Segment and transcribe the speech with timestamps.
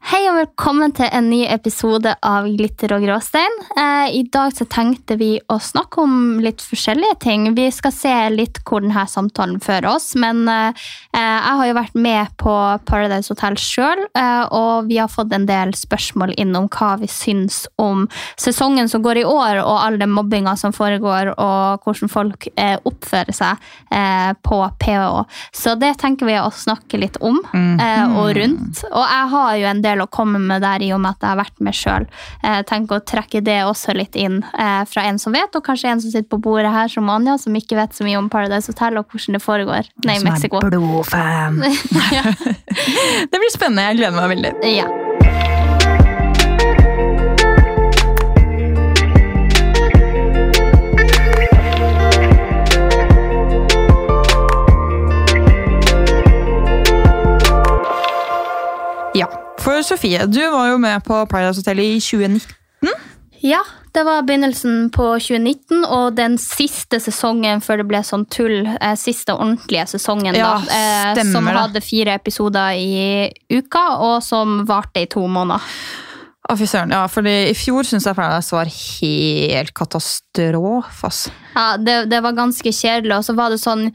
[0.00, 3.56] Hei og velkommen til en ny episode av Glitter og gråstein.
[3.76, 7.44] Eh, I dag så tenkte vi å snakke om litt forskjellige ting.
[7.52, 10.14] Vi skal se litt hvor denne samtalen fører oss.
[10.16, 12.54] Men eh, jeg har jo vært med på
[12.88, 17.66] Paradise Hotel sjøl, eh, og vi har fått en del spørsmål innom hva vi syns
[17.76, 18.08] om
[18.40, 22.48] sesongen som går i år, og all den mobbinga som foregår, og hvordan folk
[22.88, 23.68] oppfører seg
[24.46, 25.04] på PH.
[25.54, 28.82] Så det tenker vi å snakke litt om og rundt.
[28.88, 31.30] Og jeg har jo en del å komme med der i og med at jeg
[31.32, 32.06] har vært med sjøl.
[32.70, 36.00] Tenk å trekke det også litt inn eh, fra en som vet, og kanskje en
[36.00, 39.00] som sitter på bordet her som Anja, som ikke vet så mye om Paradise Hotel
[39.00, 40.62] og hvordan det foregår Nei, i Mexico.
[40.62, 41.58] blodfan.
[42.16, 42.22] ja.
[43.30, 43.90] Det blir spennende.
[43.90, 44.56] Jeg gleder meg veldig.
[44.76, 45.09] ja.
[59.60, 62.56] For Sofie, du var jo med på Paradise Hotel i 2019.
[63.40, 63.60] Ja,
[63.94, 68.66] det var begynnelsen på 2019, og den siste sesongen før det ble sånn tull.
[68.68, 70.76] Eh, siste ordentlige sesongen, Ja, da.
[70.76, 75.64] Eh, stemmer som hadde fire episoder i uka, og som varte i to måneder.
[76.50, 76.90] Offiseren.
[76.92, 81.10] Ja, fordi I fjor syns jeg Paradise var helt katastrofe.
[81.54, 83.88] Ja, det, det var ganske kjedelig, og så var det sånn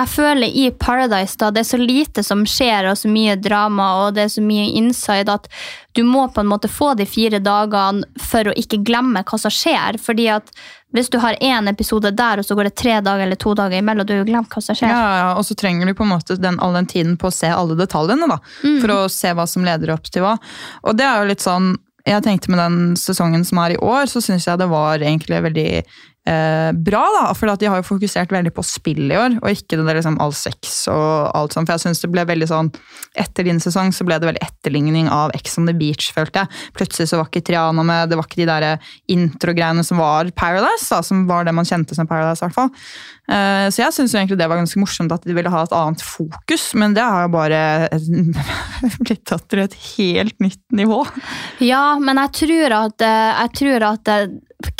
[0.00, 3.90] jeg føler i Paradise da, det er så lite som skjer, og så mye drama
[4.04, 5.48] og det er så mye inside at
[5.96, 9.52] du må på en måte få de fire dagene for å ikke glemme hva som
[9.52, 9.98] skjer.
[10.00, 10.52] fordi at
[10.94, 13.78] hvis du har én episode der, og så går det tre dager eller to dager
[13.78, 14.90] imellom, du har jo glemt hva som skjer.
[14.90, 17.46] ja, Og så trenger du på en måte den, all den tiden på å se
[17.46, 18.40] alle detaljene, da,
[18.82, 20.34] for å se hva som leder opp til hva.
[20.82, 21.76] Og det er jo litt sånn
[22.08, 25.42] Jeg tenkte med den sesongen som er i år, så syns jeg det var egentlig
[25.44, 25.66] veldig
[26.30, 29.78] eh, bra, da, for de har jo fokusert veldig på spill i år, og ikke
[29.80, 31.68] det der liksom all sex og alt sånt.
[31.68, 32.70] For jeg synes det ble veldig sånn
[33.18, 36.60] Etter din sesong så ble det veldig etterligning av Ex on the Beach, følte jeg.
[36.78, 40.86] Plutselig så var ikke Triana med, det var ikke de der intro-greiene som var Paradise,
[40.92, 42.70] da, som var det man kjente som Paradise, i hvert fall.
[43.30, 46.02] Eh, Så jeg syns egentlig det var ganske morsomt at de ville ha et annet
[46.06, 47.60] fokus, men det har jo bare
[49.04, 51.02] blitt tatt til et helt nytt nivå.
[51.64, 54.26] Ja, men jeg tror at, eh, jeg tror at eh,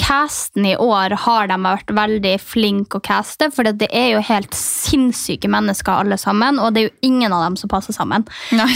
[0.01, 4.57] casten i år har de vært veldig flinke å caste, for det er jo helt
[4.57, 8.27] sinnssyke mennesker alle sammen, og det er jo ingen av dem som passer sammen.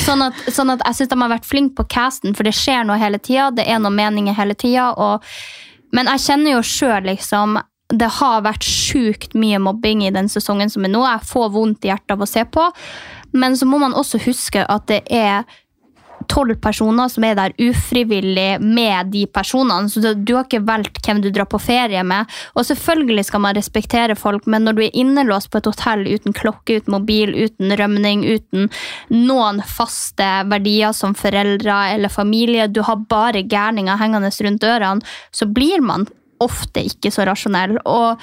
[0.04, 2.86] Sånn at, sånn at jeg synes de har vært flinke på casten, for det skjer
[2.88, 5.24] noe hele tida, det er noen meninger hele tida, og
[5.94, 7.58] men jeg kjenner jo sjøl, liksom
[7.94, 11.04] Det har vært sjukt mye mobbing i den sesongen som er nå.
[11.06, 12.64] Jeg får vondt i hjertet av å se på.
[13.36, 15.44] Men så må man også huske at det er
[16.28, 19.88] tolv personer som er der ufrivillig med de personene.
[19.90, 22.26] Så du- har ikke valgt hvem du drar på ferie med.
[22.56, 26.32] Og selvfølgelig skal man respektere folk, men når du er innelåst på et hotell uten
[26.32, 28.70] klokke, uten mobil, uten rømning, uten
[29.10, 35.02] noen faste verdier som foreldre eller familie, du har bare gærninger hengende rundt dørene,
[35.32, 36.06] så blir man
[36.40, 37.78] ofte ikke så rasjonell.
[37.86, 38.18] Og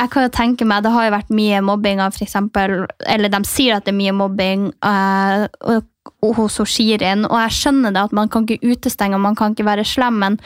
[0.00, 3.44] jeg kan jo tenke meg, Det har jo vært mye mobbing av eksempel, eller de
[3.44, 5.84] sier at det er mye mobbing eh, og
[6.22, 9.68] hos Shirin, og jeg skjønner det at man kan ikke utestenge og man kan ikke
[9.68, 10.38] være slem, men,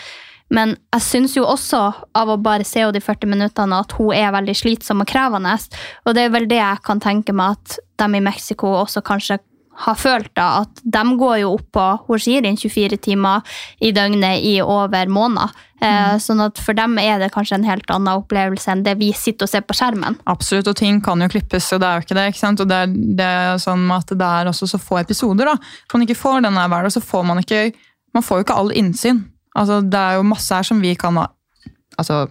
[0.54, 1.82] men jeg syns jo også
[2.14, 5.56] av å bare se henne de 40 minuttene at hun er veldig slitsom og krevende.
[6.04, 9.40] Og det er vel det jeg kan tenke meg at de i Mexico også kanskje
[9.84, 14.44] har følt da, at de går jo opp på hun Shirin 24 timer i døgnet
[14.46, 15.54] i over måneder.
[15.84, 16.20] Mm.
[16.22, 19.44] sånn at for dem er det kanskje en helt annen opplevelse enn det vi sitter
[19.44, 20.14] og ser på skjermen.
[20.30, 22.24] Absolutt, og ting kan jo klippes, og det er jo ikke det.
[22.30, 22.62] ikke sant?
[22.64, 25.50] Og det er, det er sånn at det er også så få episoder.
[25.50, 25.58] da.
[25.92, 27.66] Man ikke får denne hver dag, så får man ikke
[28.14, 29.24] man får jo ikke all innsyn.
[29.58, 31.28] Altså, Det er jo masse her som vi kan ha
[31.98, 32.28] altså,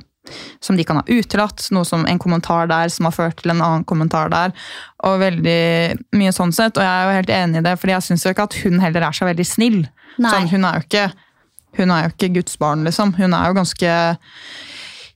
[0.64, 1.66] som de kan ha utelatt.
[1.76, 4.56] Noe som en kommentar der som har ført til en annen kommentar der.
[5.08, 5.60] Og veldig
[6.16, 6.78] mye sånn sett.
[6.80, 8.82] Og jeg er jo helt enig i det, fordi jeg syns jo ikke at hun
[8.84, 9.84] heller er så veldig snill.
[10.18, 11.08] Sånn, hun er jo ikke
[11.78, 13.16] hun er jo ikke Guds barn, liksom.
[13.18, 13.94] Hun er jo ganske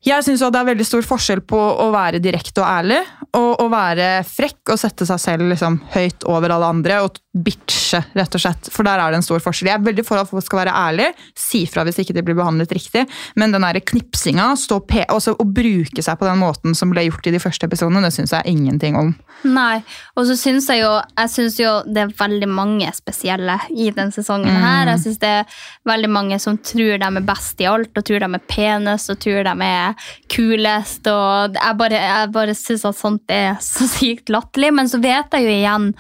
[0.08, 3.00] Jeg syns det er veldig stor forskjell på å være direkte og ærlig,
[3.38, 8.36] å, være frekk og sette seg selv liksom, høyt over alle andre og bitche, rett
[8.36, 8.70] og slett.
[8.74, 9.70] For der er det en stor forskjell.
[9.70, 12.38] Jeg er veldig for at folk skal være ærlige, si fra hvis ikke de blir
[12.38, 13.06] behandlet riktig,
[13.38, 17.36] men den der knipsinga, stå å bruke seg på den måten som ble gjort i
[17.36, 19.14] de første episodene, det syns jeg ingenting om.
[19.46, 19.84] Nei,
[20.18, 24.10] og så syns jeg jo Jeg synes jo det er veldig mange spesielle i den
[24.10, 24.90] sesongen her.
[24.90, 28.24] Jeg syns det er veldig mange som tror de er best i alt, og tror
[28.24, 32.98] de er penest, og tror de er kulest, og jeg bare, jeg bare syns at
[32.98, 34.72] sånt er så sykt latterlig.
[34.80, 35.92] Men så vet jeg jo igjen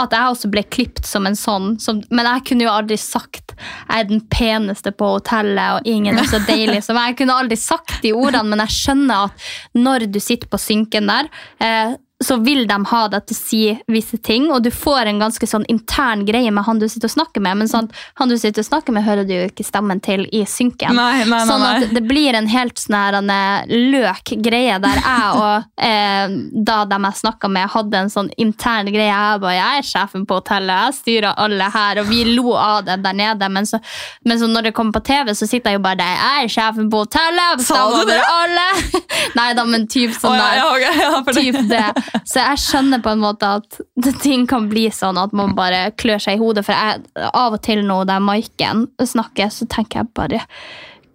[0.00, 3.54] at jeg også ble klipt som en sånn, som, men jeg kunne jo aldri sagt
[3.56, 6.98] jeg er den peneste på hotellet, og ingen er så deilig som.
[7.00, 9.46] Jeg kunne aldri sagt de ordene, men jeg skjønner at
[9.78, 11.30] når du sitter på synken der,
[11.62, 11.94] eh,
[12.24, 15.46] så vil de ha deg til å si visse ting, og du får en ganske
[15.48, 18.64] sånn intern greie med han du sitter og snakker med, men sånn, han du sitter
[18.64, 20.96] og snakker med, hører du jo ikke stemmen til i synken.
[20.96, 25.42] Nei, nei, nei, sånn at det blir en helt sånn eh, løk greie der jeg
[25.42, 26.36] og eh,
[26.66, 29.12] da dem jeg snakka med, hadde en sånn intern greie.
[29.12, 32.86] Jeg bare, jeg er sjefen på hotellet, jeg styrer alle her, og vi lo av
[32.88, 33.50] det der nede.
[33.52, 33.80] Men så,
[34.24, 36.16] men så når det kommer på TV, så sitter jeg jo bare der.
[36.16, 38.66] Jeg er sjefen på hotellet, jeg bestemmer over alle.
[39.38, 40.58] Nei da, men typ sånn oh, ja, der.
[40.62, 42.05] ja, okay, ja, Typ det.
[42.24, 43.80] Så jeg skjønner på en måte at
[44.22, 46.66] ting kan bli sånn at man bare klør seg i hodet.
[46.66, 50.44] For jeg, av og til når der Maiken snakker, så tenker jeg bare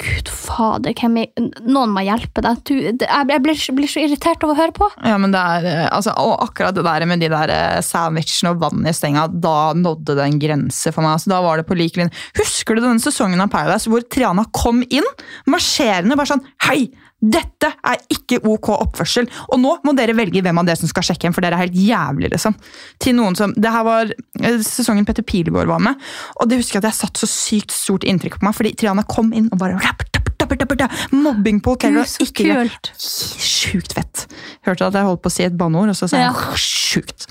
[0.02, 2.62] Gud fader, er, noen må hjelpe deg.
[2.66, 4.88] Du, jeg, blir, blir så irritert av å høre på.
[5.06, 8.56] Ja, men det er, eh, altså, og akkurat det der med de der eh, sandwichene
[8.56, 11.20] og vann i stenga, da nådde det en grense for meg.
[11.20, 12.16] Altså, da var det på lik linje.
[12.40, 15.08] Husker du denne sesongen av Paradise hvor Triana kom inn,
[15.50, 16.90] marsjerende, bare sånn Hei!
[17.22, 21.06] Dette er ikke ok oppførsel, og nå må dere velge hvem av dere som skal
[21.06, 22.56] sjekke hjem, for dere er helt jævlig, liksom.
[23.00, 24.10] Til noen som, Det her var
[24.42, 26.02] eh, sesongen Petter Pilgaard var med,
[26.42, 29.06] og det husker jeg at jeg satt så sykt stort inntrykk på meg, fordi Triana
[29.06, 32.10] kom inn og bare rapp, tapp, tapp, tapp, tapp, Mobbing på hotellet.
[32.10, 32.92] Så ikke kult.
[32.98, 34.26] Sjukt fett.
[34.66, 36.56] Hørte at jeg holdt på å si et banneord, og så sa jeg Ja.
[36.58, 37.28] sjukt.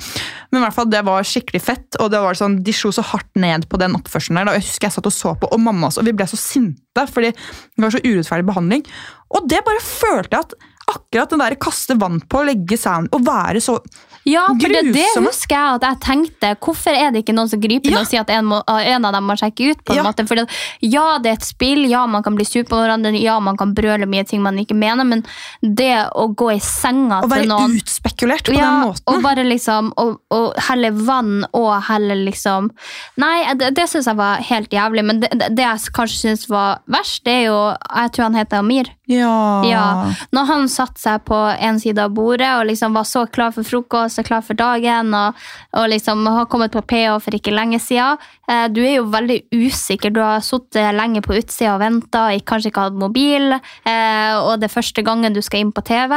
[0.51, 3.03] Men i hvert fall, det var skikkelig fett, og det var sånn, de slo så
[3.03, 4.45] hardt ned på den oppførselen der.
[4.45, 4.53] Da.
[4.59, 7.07] Jeg husker jeg satt og så på, og mamma også, og vi ble så sinte,
[7.11, 8.87] fordi det var så urettferdig behandling.
[9.31, 10.55] Og det bare følte jeg at
[10.95, 13.81] akkurat den der kaste vann på, legge sand, og være så
[14.29, 16.49] Ja, for det, det husker jeg at jeg tenkte.
[16.61, 18.01] Hvorfor er det ikke noen som griper inn Ja.
[18.05, 19.79] og sier at en, må, en av dem må sjekke ut?
[19.81, 20.03] på en Ja.
[20.05, 20.27] måte?
[20.29, 20.37] For
[20.85, 23.73] ja, det er et spill, ja, man kan bli sur på hverandre, ja, man kan
[23.75, 25.25] brøle mye ting man ikke mener, men
[25.65, 29.09] det å gå i senga til Å til være utspekulert på ja, den måten.
[29.09, 32.69] og bare liksom og, og helle vann og helle liksom
[33.17, 36.45] Nei, det, det syns jeg var helt jævlig, men det, det, det jeg kanskje syns
[36.53, 38.93] var verst, det er jo Jeg tror han heter Amir.
[39.09, 39.65] ja.
[39.65, 43.53] Ja, når han satte seg på en side av bordet og liksom var så klar
[43.55, 45.37] for frokost og klar for dagen, og,
[45.77, 48.21] og liksom har kommet på PH for ikke lenge siden.
[48.49, 50.15] Eh, du er jo veldig usikker.
[50.15, 54.71] Du har sittet lenge på utsida og venta, kanskje ikke hatt mobil, eh, og det
[54.71, 56.17] er første gangen du skal inn på TV.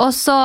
[0.00, 0.40] Og så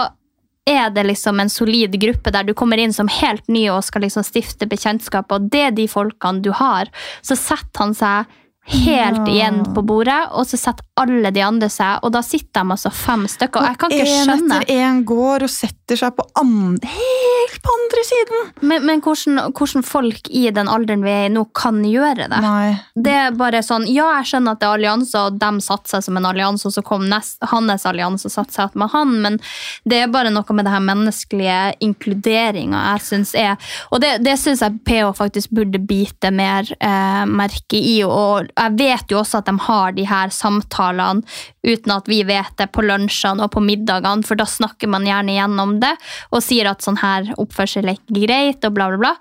[0.66, 4.02] er det liksom en solid gruppe der du kommer inn som helt ny og skal
[4.06, 6.90] liksom stifte bekjentskap, og det er de folkene du har.
[7.22, 12.00] Så setter han seg helt igjen på bordet, og så setter alle de andre seg,
[12.02, 13.62] og da sitter de altså fem stykker.
[13.62, 17.60] Og jeg kan ikke en skjønne etter en går og setter seg på andre, helt
[17.62, 18.48] på andre siden.
[18.66, 22.42] Men, men hvordan, hvordan folk i den alderen vi er i nå, kan gjøre det?
[22.42, 22.72] Nei.
[22.96, 26.08] Det er bare sånn, Ja, jeg skjønner at det er allianse, og de satte seg
[26.08, 29.40] som en allianse, og så kom nest, hans allianse og satte seg med han, men
[29.86, 33.56] det er bare noe med det her menneskelige inkluderinga jeg syns er
[33.94, 37.98] Og det, det syns jeg PH faktisk burde bite mer eh, merke i.
[38.06, 41.26] Og jeg vet jo også at de har de her samtalene
[41.66, 45.36] uten at vi vet det, på lunsjene og på middagene, for da snakker man gjerne
[45.36, 45.94] gjennom det
[46.32, 49.14] og sier at sånn her oppførsel er ikke greit, og bla, bla, bla.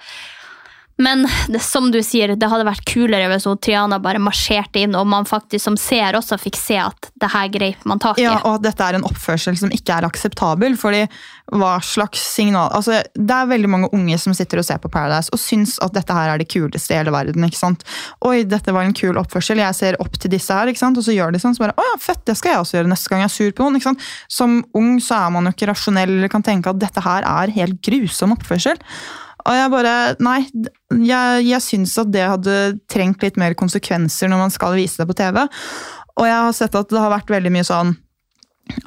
[0.97, 5.09] Men det, som du sier, det hadde vært kulere hvis Triana bare marsjerte inn, og
[5.11, 8.27] man faktisk som ser også fikk se at det her greip man tak i.
[8.27, 10.77] Ja, og at dette er en oppførsel som ikke er akseptabel.
[10.79, 11.07] fordi
[11.53, 15.29] hva slags signal altså Det er veldig mange unge som sitter og ser på Paradise
[15.35, 17.45] og syns at dette her er det kuleste i hele verden.
[17.45, 17.83] ikke sant?
[18.25, 20.71] Oi, dette var en kul oppførsel, jeg ser opp til disse her.
[20.71, 20.99] ikke sant?
[20.99, 21.59] Og så gjør de sånn.
[21.59, 23.51] så bare, å ja, fett, Det skal jeg også gjøre neste gang jeg er sur
[23.51, 23.81] på noen.
[23.81, 24.07] ikke sant?
[24.29, 27.55] Som ung så er man jo ikke rasjonell eller kan tenke at dette her er
[27.59, 28.79] helt grusom oppførsel.
[29.45, 30.39] Og jeg bare Nei,
[31.05, 32.55] jeg, jeg syns at det hadde
[32.91, 35.43] trengt litt mer konsekvenser når man skal vise det på TV.
[36.15, 37.95] Og jeg har sett at det har vært veldig mye sånn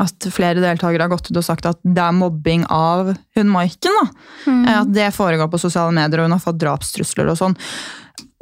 [0.01, 3.93] at flere deltakere har gått ut og sagt at det er mobbing av hun Maiken.
[3.99, 4.07] da.
[4.49, 7.57] Eh, At det foregår på sosiale medier, og hun har fått drapstrusler og sånn.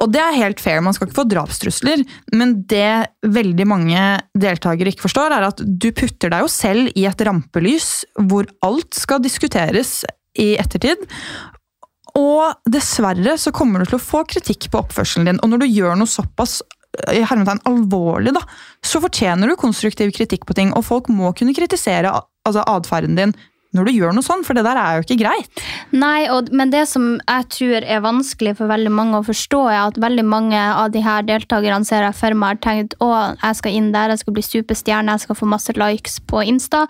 [0.03, 2.03] Og det er helt fair, man skal ikke få drapstrusler,
[2.35, 3.99] men det veldig mange
[4.35, 8.95] deltakere ikke forstår, er at du putter deg jo selv i et rampelys hvor alt
[8.95, 10.01] skal diskuteres
[10.39, 11.03] i ettertid.
[12.15, 15.41] Og dessverre så kommer du til å få kritikk på oppførselen din.
[15.43, 16.61] Og når du gjør noe såpass
[17.11, 18.43] i hermetegn alvorlig, da,
[18.85, 20.71] så fortjener du konstruktiv kritikk på ting.
[20.77, 23.35] Og folk må kunne kritisere altså, atferden din
[23.75, 25.63] når du gjør noe sånn, for det der er jo ikke greit.
[25.95, 29.81] Nei, og, men det som jeg tror er vanskelig for veldig mange å forstå, er
[29.83, 33.59] at veldig mange av de her deltakerne ser jeg for meg har tenkt å, jeg
[33.59, 36.85] skal inn der, jeg skal bli superstjerne, jeg skal få masse likes på Insta.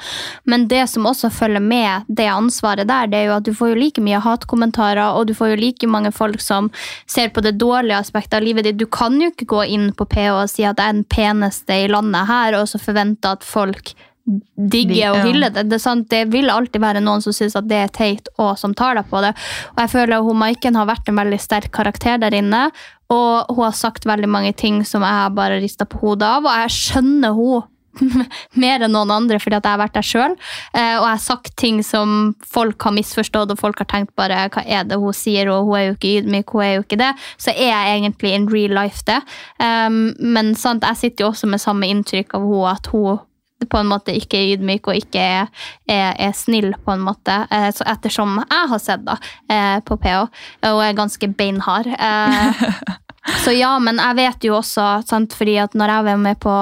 [0.50, 3.74] Men det som også følger med det ansvaret der, det er jo at du får
[3.74, 6.72] jo like mye hatkommentarer, og du får jo like mange folk som
[7.10, 8.80] ser på det dårlige aspektet av livet ditt.
[8.80, 11.84] Du kan jo ikke gå inn på PH og si at jeg er den peneste
[11.86, 13.96] i landet her, og så forvente at folk
[14.26, 15.68] digger og hyller det.
[15.70, 18.56] Det, er sant, det vil alltid være noen som syns at det er teit, og
[18.60, 19.36] som tar deg på det.
[19.76, 22.68] Og jeg føler hun Maiken har vært en veldig sterk karakter der inne,
[23.14, 26.48] og hun har sagt veldig mange ting som jeg har bare rista på hodet av,
[26.50, 27.72] og jeg skjønner hun
[28.62, 30.34] mer enn noen andre fordi at jeg har vært der sjøl.
[30.74, 34.48] Eh, og jeg har sagt ting som folk har misforstått, og folk har tenkt bare
[34.52, 37.00] hva er det hun sier, og hun er jo ikke ydmyk, hun er jo ikke
[37.02, 37.14] det.
[37.38, 39.22] Så er jeg egentlig in real life det.
[39.62, 43.24] Um, men sant, jeg sitter jo også med samme inntrykk av henne, at hun
[43.70, 45.52] på en måte ikke er ydmyk og ikke er,
[45.88, 47.38] er, er snill, på en måte.
[47.54, 49.18] Eh, ettersom jeg har sett da,
[49.52, 50.26] eh, på PH,
[50.72, 51.88] og er ganske beinhard.
[51.88, 52.66] Eh,
[53.44, 56.58] så ja, men jeg vet jo også, sant, fordi at når jeg var med på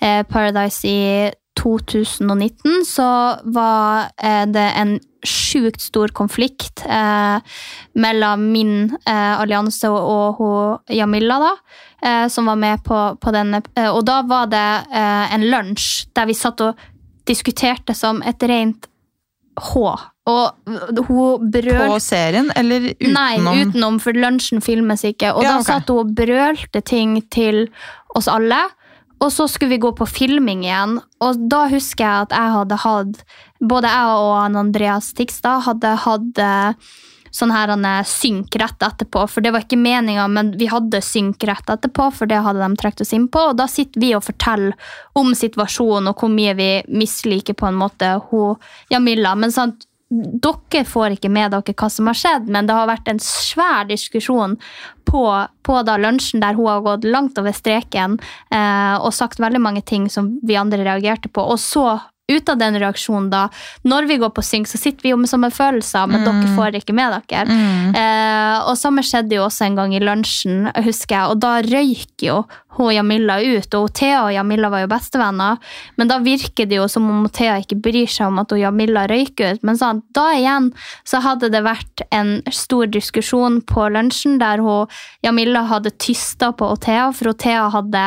[0.00, 1.00] eh, Paradise i
[1.66, 3.08] 2019, så
[3.42, 4.96] var eh, det en
[5.26, 7.38] sjukt stor konflikt eh,
[7.98, 8.74] mellom min
[9.06, 11.52] eh, allianse og, og hun Jamila, da,
[12.06, 13.62] eh, som var med på, på denne.
[13.74, 16.86] Eh, og da var det eh, en lunsj der vi satt og
[17.26, 18.86] diskuterte som et rent
[19.56, 19.82] H.
[20.26, 23.14] Og hun brøl På serien, eller utenom?
[23.14, 25.32] Nei, utenom, for lunsjen filmes ikke.
[25.32, 25.68] Og Ja, da okay.
[25.70, 27.64] satt hun og brølte ting til
[28.14, 28.58] oss alle.
[29.24, 32.80] Og så skulle vi gå på filming igjen, og da husker jeg at jeg hadde
[32.84, 33.20] hatt
[33.56, 36.90] Både jeg og Andreas Tikstad hadde hatt eh,
[37.36, 41.44] sånn her er synk rett etterpå, for det var ikke meninga, men vi hadde synk
[41.48, 43.42] rett etterpå, for det hadde de trukket oss inn på.
[43.50, 44.76] Og da sitter vi og forteller
[45.18, 48.60] om situasjonen og hvor mye vi misliker på en måte hun
[48.92, 49.34] Jamila.
[49.38, 53.08] Men sant, dere får ikke med dere hva som har skjedd, men det har vært
[53.10, 54.54] en svær diskusjon
[55.06, 55.22] på,
[55.66, 58.18] på da lunsjen der hun har gått langt over streken
[58.54, 61.42] eh, og sagt veldig mange ting som vi andre reagerte på.
[61.42, 63.44] Og så ut av den reaksjonen, da,
[63.86, 66.72] når vi går på synk, så sitter vi jo med samme følelser, men dere får
[66.74, 67.58] det ikke med dere.
[67.94, 72.26] Eh, og samme skjedde jo også en gang i lunsjen, husker jeg, og da røyk
[72.26, 72.40] jo
[72.76, 75.58] hun Jamila ut, og Thea og Jamila var jo bestevenner,
[75.96, 79.06] men da virker det jo som om Thea ikke bryr seg om at hun Jamila
[79.10, 79.64] røyker ut.
[79.66, 80.70] Men sånn, da igjen
[81.06, 84.86] så hadde det vært en stor diskusjon på lunsjen der hun
[85.24, 88.04] Jamila hadde tysta på Thea, for hun Thea hadde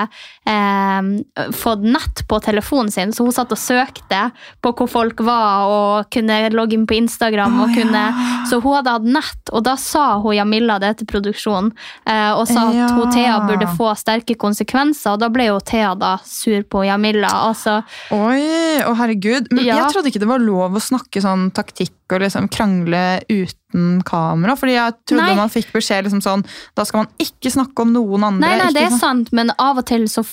[0.49, 4.29] eh, fått nett på telefonen sin, så hun satt og søkte
[4.61, 7.59] på hvor folk var, og kunne logge inn på Instagram.
[7.63, 8.03] og kunne,
[8.49, 11.71] Så hun hadde hatt nett, og da sa hun Jamila det til produksjonen,
[12.05, 12.88] eh, og sa at Ja.
[12.95, 17.28] hun Thea burde få sterke konsekvenser, og da ble jo Thea da sur på Jamila.
[17.50, 19.48] altså Oi, å herregud.
[19.51, 19.75] Men Ja.
[19.86, 24.56] jeg trodde ikke det var lov å snakke sånn taktikk og liksom krangle uten kamera.
[24.58, 25.36] Fordi jeg trodde Nei.
[25.36, 26.44] man fikk beskjed liksom sånn
[26.75, 28.39] Da skal man ikke snakke om noen andre.
[28.50, 30.24] Nei, nei, det er sånn- sant, men av og til så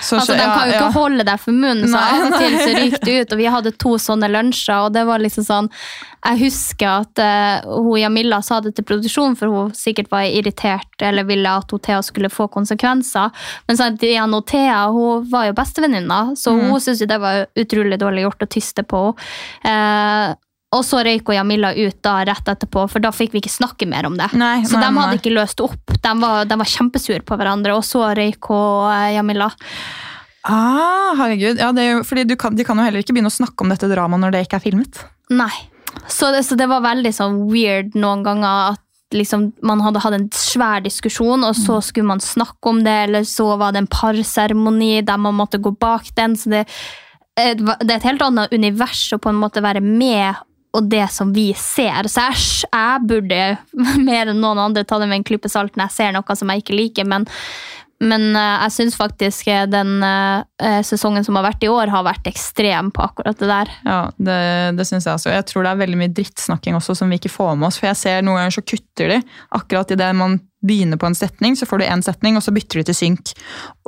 [0.00, 0.90] Så- altså, De kan jo ikke ja.
[0.92, 3.32] holde deg for munnen, så av og til så ryker det ut.
[3.32, 5.70] Og vi hadde to sånne lunsjer, og det var liksom sånn
[6.28, 11.04] Jeg husker at uh, hun Jamila sa det til produksjonen, for hun sikkert var irritert
[11.04, 13.32] eller ville at hun Thea skulle få konsekvenser.
[13.68, 16.68] Men sant, igjen, hun Thea hun var jo bestevenninna, så Mm.
[16.70, 19.06] hun syntes det var utrolig dårlig gjort å tyste på
[19.64, 20.28] henne.
[20.34, 20.44] Uh,
[20.76, 23.86] og så røyk hun Jamila ut da rett etterpå, for da fikk vi ikke snakke
[23.88, 24.26] mer om det.
[24.36, 25.16] Nei, så nei, de hadde nei.
[25.16, 25.94] ikke løst opp.
[26.04, 29.48] De var, de var kjempesure på hverandre, og så røyk hun uh, Jamila.
[30.44, 31.56] Ah, herregud.
[31.56, 33.88] Ja, det fordi du kan, de kan jo heller ikke begynne å snakke om dette
[33.88, 35.00] dramaet når det ikke er filmet.
[35.32, 35.52] Nei.
[36.06, 40.16] Så det, så det var veldig sånn weird noen ganger at liksom, man hadde hatt
[40.16, 43.92] en svær diskusjon, og så skulle man snakke om det, eller så var det en
[43.92, 46.36] parseremoni der man måtte gå bak den.
[46.36, 46.66] Så det,
[47.40, 50.44] eh, det er et helt annet univers å på en måte være med
[50.76, 52.08] og det som vi ser.
[52.10, 53.40] Så jeg, jeg burde
[54.08, 56.52] mer enn noen andre ta det med en klype salt når jeg ser noe som
[56.52, 57.26] jeg ikke liker, men
[57.98, 60.44] men uh, jeg syns faktisk eh, den uh,
[60.86, 63.72] sesongen som har vært i år, har vært ekstrem på akkurat det der.
[63.88, 64.36] Ja, det,
[64.78, 65.32] det synes jeg også.
[65.34, 67.80] Jeg tror det er veldig mye drittsnakking også som vi ikke får med oss.
[67.80, 69.18] For jeg ser noen ganger så kutter de.
[69.58, 72.80] Akkurat idet man begynner på en setning, så får du én setning, og så bytter
[72.80, 73.34] de til synk.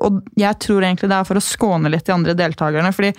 [0.02, 2.93] Og jeg tror egentlig det er for å skåne litt de andre deltakerne.
[2.95, 3.14] fordi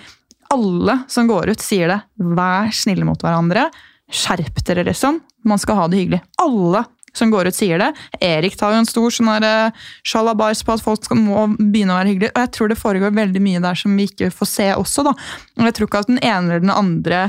[0.52, 2.00] alle som går ut, sier det.
[2.36, 3.70] Vær snille mot hverandre.
[4.12, 5.22] Skjerp dere, liksom.
[5.48, 6.20] Man skal ha det hyggelig.
[6.42, 6.84] Alle
[7.16, 7.92] som går ut, sier det.
[8.24, 12.00] Erik tar jo en stor sånn eh, sjalabais på at folk skal, må begynne å
[12.00, 12.34] være hyggelige.
[12.34, 15.06] Og jeg tror det foregår veldig mye der som vi ikke får se også.
[15.08, 15.16] da.
[15.60, 17.24] Og jeg tror ikke at den ene eller den andre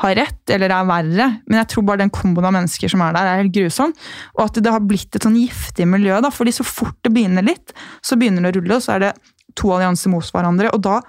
[0.00, 3.12] har rett eller er verre, men jeg tror bare den komboen av mennesker som er
[3.16, 3.92] der, er helt grusom.
[4.38, 6.20] Og at det har blitt et sånn giftig miljø.
[6.24, 9.04] da, fordi så fort det begynner litt, så begynner det å rulle, og så er
[9.04, 9.14] det
[9.58, 10.70] to allianser mot hverandre.
[10.72, 11.00] og da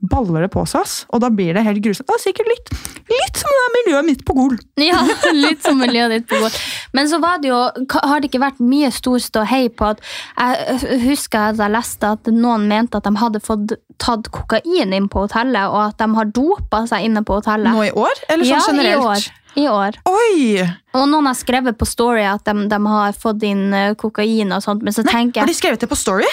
[0.00, 0.84] baller det på seg.
[0.84, 0.94] ass.
[1.12, 2.08] Og da blir det helt grusomt.
[2.08, 2.70] Det er sikkert litt,
[3.10, 4.56] litt som det er miljøet mitt på Gol.
[4.90, 5.02] Ja,
[5.36, 6.54] litt som miljøet ditt på Gol.
[6.96, 7.58] Men så var det jo,
[7.92, 10.00] har det ikke vært mye stor ståhei på at
[10.40, 15.10] Jeg husker at jeg leste at noen mente at de hadde fått tatt kokain inn
[15.12, 17.68] på hotellet, og at de har dopa seg inne på hotellet.
[17.68, 18.24] Nå i år?
[18.32, 18.96] Eller sånn ja, generelt?
[18.96, 19.28] i år.
[19.60, 19.98] I år.
[20.08, 20.68] Oi!
[20.94, 24.62] Og noen har skrevet på Story at de, de har fått inn eh, kokain og
[24.64, 25.44] sånt, men så tenker jeg...
[25.44, 26.28] Har de skrevet det på Story?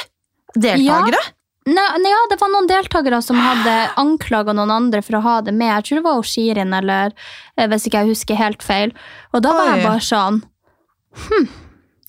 [0.55, 1.19] Deltakere?
[1.67, 5.36] Nei, nei, ja, det var noen deltakere som hadde anklaga noen andre for å ha
[5.43, 5.67] det med.
[5.67, 7.15] Jeg tror det var Shirin, eller
[7.57, 8.93] eh, hvis ikke jeg husker helt feil.
[9.36, 9.71] Og da var Oi.
[9.74, 10.43] jeg bare sånn
[11.27, 11.47] hm.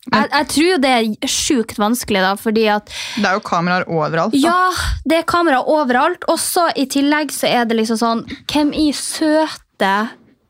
[0.09, 2.87] Jeg, jeg tror jo det er sjukt vanskelig, da, fordi at
[3.19, 4.33] Det er jo kameraer overalt.
[4.33, 4.41] da.
[4.41, 6.25] Ja, det er kamera overalt.
[6.33, 9.93] Og så i tillegg så er det liksom sånn Hvem i søte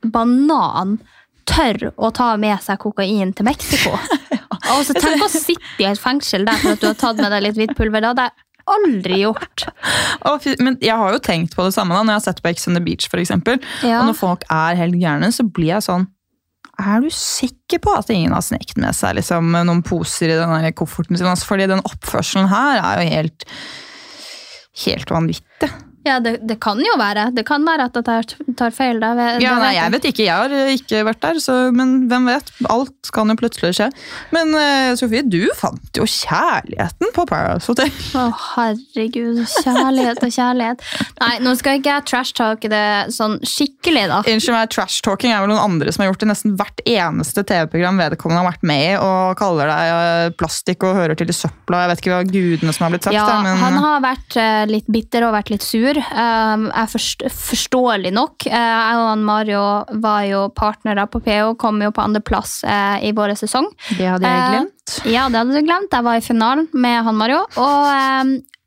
[0.05, 0.99] banan
[1.49, 3.97] tør å ta med seg kokain til Mexico?
[3.97, 7.33] Og så tenk å sitte i et fengsel der for at du har tatt med
[7.35, 8.05] deg litt hvitt pulver.
[8.05, 9.67] Det hadde jeg aldri gjort.
[10.63, 12.69] Men jeg har jo tenkt på det samme da, når jeg har sett på Ex
[12.71, 13.59] on the Beach, eksempel.
[13.83, 14.03] Ja.
[14.03, 16.07] Og når folk er helt gærne, så blir jeg sånn
[16.79, 20.73] Er du sikker på at ingen har sneket med seg liksom, noen poser i den
[20.79, 21.27] kofferten sin?
[21.27, 23.47] Altså, fordi den oppførselen her er jo helt
[24.79, 25.73] Helt vanvittig.
[26.09, 27.29] Ja, det, det kan jo være.
[27.37, 29.01] Det kan være at jeg tar, tar feil.
[29.03, 29.13] Da.
[29.19, 30.25] Det Ja, nei, jeg vet ikke.
[30.25, 32.51] Jeg har eh, ikke vært der, så, men hvem vet?
[32.73, 33.89] Alt kan jo plutselig skje.
[34.35, 37.93] Men uh, Sofie, du fant jo kjærligheten på Paradise Hotel.
[38.21, 39.43] Å, herregud.
[39.59, 40.87] Kjærlighet og kjærlighet.
[41.21, 42.85] Nei, nå skal ikke jeg trash-talke det
[43.15, 44.23] sånn skikkelig, da.
[44.25, 47.45] Unnskyld meg, trash-talking er vel noen andre som har gjort det i nesten hvert eneste
[47.49, 51.37] TV-program vedkommende har vært med i, og kaller deg eh, plastikk og hører til i
[51.37, 51.85] søpla.
[51.85, 53.19] Jeg vet ikke hva gudene som har blitt sagt.
[53.19, 54.39] Ja, da, men han har vært
[54.71, 55.98] litt bitter og vært litt sur.
[55.99, 58.47] Er forst forståelig nok.
[58.49, 59.63] Eh, jeg og Mario
[60.03, 63.69] var jo partnere på PO, kom jo på andreplass uh, i vår sesong.
[63.97, 65.01] det hadde jeg Eh, glemt.
[65.09, 65.93] Ja, det hadde du glemt.
[65.93, 67.43] Jeg var i finalen med han Mario.
[67.61, 67.91] Og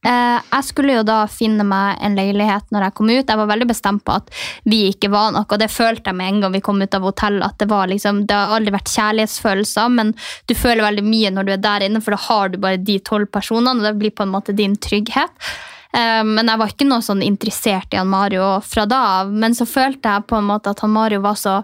[0.06, 3.30] eh, jeg skulle jo da finne meg en leilighet når jeg kom ut.
[3.30, 4.32] Jeg var veldig bestemt på at
[4.70, 7.06] vi ikke var noe, og det følte jeg med en gang vi kom ut av
[7.06, 7.46] hotellet.
[7.46, 10.16] at Det var liksom, det har aldri vært kjærlighetsfølelser, men
[10.50, 12.98] du føler veldig mye når du er der inne, for da har du bare de
[13.00, 15.54] tolv personene, og det blir på en måte din trygghet.
[15.94, 19.32] Eh, Men jeg var ikke noe sånn interessert i han Mario fra da av.
[19.34, 21.62] Men så følte jeg på en måte at han Mario var så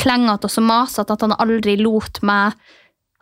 [0.00, 2.58] klengete og så masete at han aldri lot meg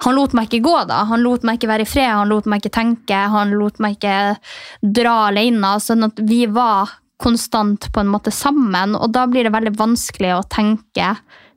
[0.03, 1.05] han lot meg ikke gå, da.
[1.07, 3.95] Han lot meg ikke være i fred, han lot meg ikke tenke, han lot meg
[3.95, 4.17] ikke
[4.99, 5.77] dra alene.
[5.79, 6.91] Sånn at vi var
[7.23, 11.13] konstant på en måte sammen, og da blir det veldig vanskelig å tenke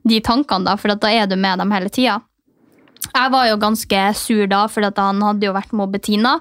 [0.06, 2.20] de tankene, da, for da er du med dem hele tida.
[3.16, 6.34] Jeg var jo ganske sur da, for han hadde jo vært med Bettina,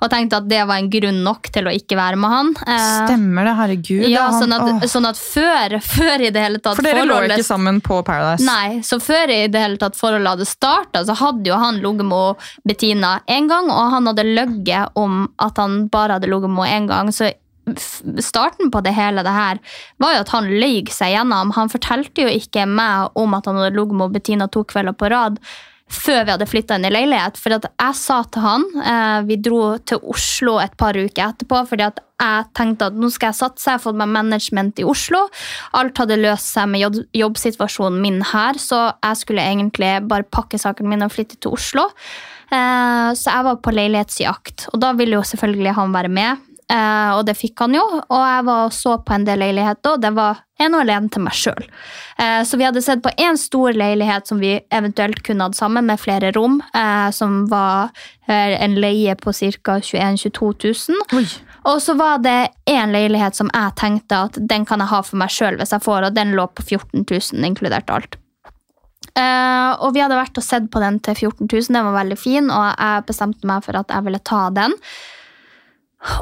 [0.00, 2.50] og tenkte at det var en grunn nok til å ikke være med han.
[2.66, 4.04] Eh, Stemmer det, herregud.
[4.10, 7.46] ja, sånn at, sånn at før, før i det hele tatt For dere lå ikke
[7.46, 8.46] sammen på Paradise?
[8.46, 12.10] Nei, så før i det hele tatt forholdet hadde starta, så hadde jo han ligget
[12.10, 16.66] med Bettina én gang, og han hadde løyet om at han bare hadde ligget med
[16.70, 17.12] henne én gang.
[17.14, 17.30] Så
[18.22, 19.58] starten på det hele det her
[20.02, 21.54] var jo at han løy seg gjennom.
[21.56, 25.10] Han fortalte jo ikke meg om at han hadde ligget med Bettina to kvelder på
[25.10, 25.40] rad.
[25.86, 27.38] Før vi hadde flytta inn i leilighet.
[27.38, 31.62] For jeg sa til han eh, Vi dro til Oslo et par uker etterpå.
[31.70, 33.68] fordi jeg tenkte at nå skal jeg satse.
[33.68, 35.26] Jeg har fått meg management i Oslo.
[35.78, 40.58] Alt hadde løst seg med jobb, jobbsituasjonen min her, så jeg skulle egentlig bare pakke
[40.58, 41.86] sakene mine og flytte til Oslo.
[42.50, 46.46] Eh, så jeg var på leilighetsjakt, og da ville jo selvfølgelig han være med.
[46.66, 49.94] Eh, og det fikk han jo, og jeg var og så på en del leiligheter,
[49.94, 51.68] og det var en og alene til meg sjøl.
[52.18, 55.86] Eh, så vi hadde sett på én stor leilighet som vi eventuelt kunne hatt sammen,
[55.86, 57.94] med flere rom, eh, som var
[58.26, 59.76] en leie på ca.
[59.78, 61.28] 21 000-22 000.
[61.70, 65.20] Og så var det én leilighet som jeg tenkte at den kan jeg ha for
[65.20, 68.18] meg sjøl hvis jeg får, og den lå på 14 000, inkludert alt.
[69.16, 72.18] Uh, og vi hadde vært og sett på den til 14 000, den var veldig
[72.20, 74.74] fin, og jeg bestemte meg for at jeg ville ta den.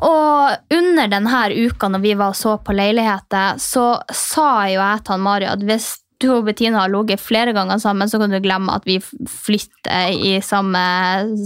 [0.07, 5.05] Og under denne uka når vi var og så på leiligheter, så sa jo jeg
[5.05, 5.91] til han Mario at hvis
[6.23, 10.15] du og Bettina har ligget flere ganger sammen, så kan du glemme at vi flytter
[10.15, 10.81] i samme,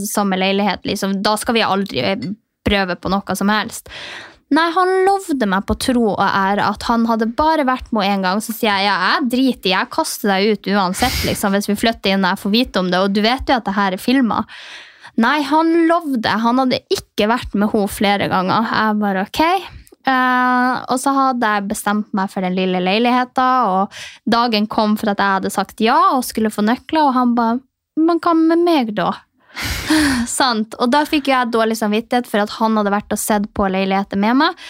[0.07, 0.85] samme leilighet.
[0.87, 1.19] Liksom.
[1.25, 2.05] Da skal vi aldri
[2.69, 3.89] prøve på noe som helst.
[4.55, 8.25] Nei, han lovde meg på tro og ære at han hadde bare vært med én
[8.25, 8.41] gang.
[8.45, 11.77] Så sier jeg ja, jeg driter i, jeg kaster deg ut uansett liksom, hvis vi
[11.77, 13.03] flytter inn og jeg får vite om det.
[13.05, 14.45] Og du vet jo at det her er filma.
[15.19, 16.31] Nei, han lovde.
[16.31, 18.71] Han hadde ikke vært med henne flere ganger.
[18.71, 19.43] Jeg bare ok.
[20.09, 23.97] Uh, og så hadde jeg bestemt meg for den lille leiligheten, og
[24.31, 27.59] dagen kom for at jeg hadde sagt ja og skulle få nøkler, og han bare
[27.99, 29.11] Men hva med meg, da?
[30.39, 30.77] Sant.
[30.79, 34.21] Og da fikk jeg dårlig samvittighet for at han hadde vært og sett på leiligheter
[34.23, 34.61] med meg.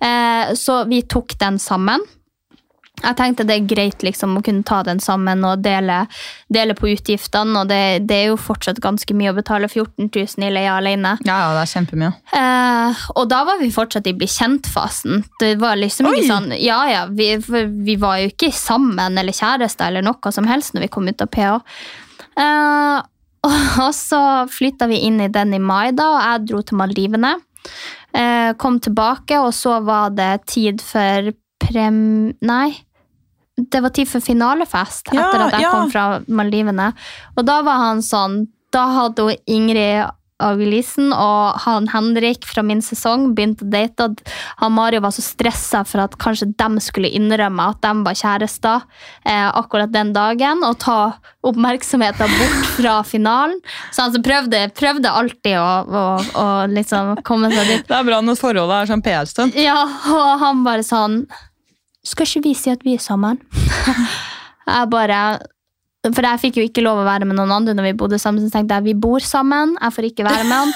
[0.00, 2.00] Eh, så vi tok den sammen.
[3.02, 6.00] Jeg tenkte det er greit liksom å kunne ta den sammen og dele,
[6.52, 7.62] dele på utgiftene.
[7.62, 11.16] Og det, det er jo fortsatt ganske mye å betale 14 000 i leie alene.
[11.26, 12.12] Ja, ja, det er kjempemye.
[12.40, 15.22] Eh, og da var vi fortsatt i bli kjent-fasen.
[15.42, 16.18] Det var liksom Oi!
[16.18, 20.48] ikke sånn Ja, ja, vi, vi var jo ikke sammen eller kjærester eller noe som
[20.50, 21.54] helst når vi kom ut av PH.
[22.38, 23.06] Eh,
[23.48, 27.36] og så flytta vi inn i den i mai, da, og jeg dro til Maldivene.
[28.12, 31.32] Eh, kom tilbake, og så var det tid for
[31.62, 32.34] prem...
[32.40, 32.72] Nei.
[33.58, 35.72] Det var tid for finalefest Ja, etter at jeg ja.
[35.74, 36.92] kom fra Maldivene.
[37.36, 38.44] Og da var han sånn
[38.74, 40.06] Da hadde hun Ingrid
[40.38, 44.06] Agulisen og han Henrik fra min sesong begynt å date.
[44.06, 44.20] og
[44.62, 48.84] Han Mario var så stressa for at kanskje de skulle innrømme at de var kjærester
[49.26, 53.58] eh, akkurat den dagen, og ta oppmerksomheten bort fra finalen.
[53.90, 56.06] Så han så prøvde, prøvde alltid å, å,
[56.38, 57.86] å liksom komme seg dit.
[57.90, 59.58] Det er bra når forholdet er sånn PR-stunt.
[59.58, 59.80] Ja,
[60.14, 61.24] og han bare sånn
[62.06, 63.40] Skal ikke vi si at vi er sammen?
[64.68, 65.18] jeg bare
[66.14, 68.44] For jeg fikk jo ikke lov å være med noen andre når vi bodde sammen.
[68.44, 70.72] Så tenkte jeg vi bor sammen, jeg får ikke være med han.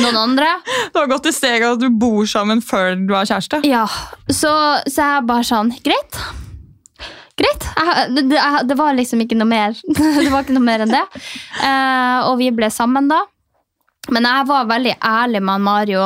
[0.00, 0.52] Noen andre.
[0.92, 3.60] Det har gått i steget at du bor sammen før du har kjæreste.
[3.68, 3.84] Ja,
[4.30, 4.52] så,
[4.88, 6.20] så jeg bare sånn Greit.
[7.36, 7.64] Greit.
[7.76, 10.84] Jeg, det, det, jeg- det var liksom ikke noe mer Det var ikke noe mer
[10.86, 11.04] enn det.
[11.64, 13.22] Eh, og vi ble sammen da.
[14.12, 16.04] Men jeg var veldig ærlig med Mario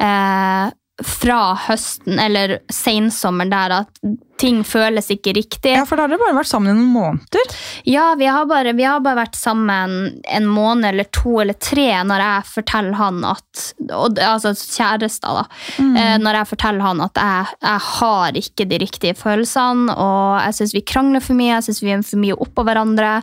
[0.00, 0.66] eh,
[1.04, 3.98] fra høsten, eller sensommeren der, at
[4.40, 5.72] ting føles ikke riktig.
[5.74, 7.56] Ja, for da har dere bare vært sammen i noen måneder.
[7.88, 11.88] Ja, vi har, bare, vi har bare vært sammen en måned eller to eller tre
[12.04, 15.44] når jeg forteller han at og, Altså kjærester, da.
[15.80, 20.58] Eh, når jeg forteller han at jeg, jeg har ikke de riktige følelsene, og jeg
[20.60, 23.14] syns vi krangler for mye, jeg syns vi er for mye oppå hverandre.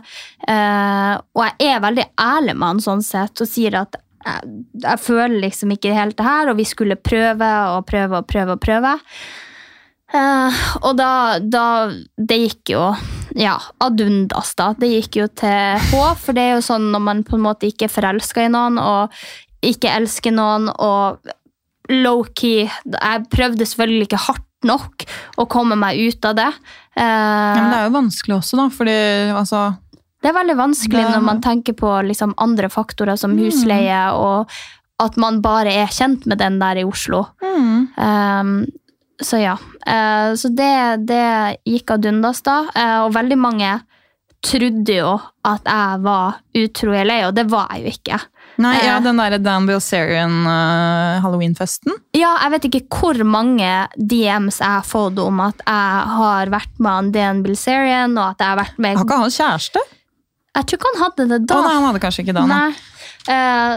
[0.46, 4.52] Eh, og jeg er veldig ærlig med han sånn sett og sier at jeg,
[4.84, 8.56] jeg føler liksom ikke helt det her, og vi skulle prøve og prøve og prøve
[8.56, 8.94] og prøve.
[10.14, 12.82] Uh, og da, da Det gikk jo
[13.34, 14.68] ja, ad undas, da.
[14.78, 17.66] Det gikk jo til H, for det er jo sånn når man på en måte
[17.66, 19.10] ikke er forelska i noen, og
[19.64, 21.24] ikke elsker noen, og
[21.90, 25.04] low-key Jeg prøvde selvfølgelig ikke hardt nok
[25.42, 26.50] å komme meg ut av det.
[26.94, 28.96] Uh, Ja, men det er jo vanskelig også, da, fordi
[29.34, 29.64] altså
[30.24, 34.48] det er veldig vanskelig Det- når man tenker på liksom andre faktorer som husleie, og
[35.04, 37.26] at man bare er kjent med den der i Oslo.
[37.44, 38.64] Um,
[39.22, 39.56] så ja.
[39.86, 42.62] Uh, så det, det gikk ad undas da.
[42.74, 43.74] uh, og veldig mange
[44.44, 45.14] trodde jo
[45.48, 48.18] at jeg var utro i LA, og det var jeg jo ikke.
[48.60, 49.02] Nei, ja, Eh.
[49.02, 51.92] den derre Dan Bilzerian uh, halloweenfesten.
[52.14, 56.78] Ja, jeg vet ikke hvor mange DMs jeg har fått om at jeg har vært
[56.78, 59.82] med Dan Bilzerian, og at jeg har vært med Har ikke han kjæreste?
[60.54, 61.56] Jeg tror ikke han hadde det da.
[61.58, 62.44] Å nei, han hadde kanskje ikke da.
[62.46, 62.60] Nei.
[62.68, 63.34] Nei.
[63.34, 63.74] Uh,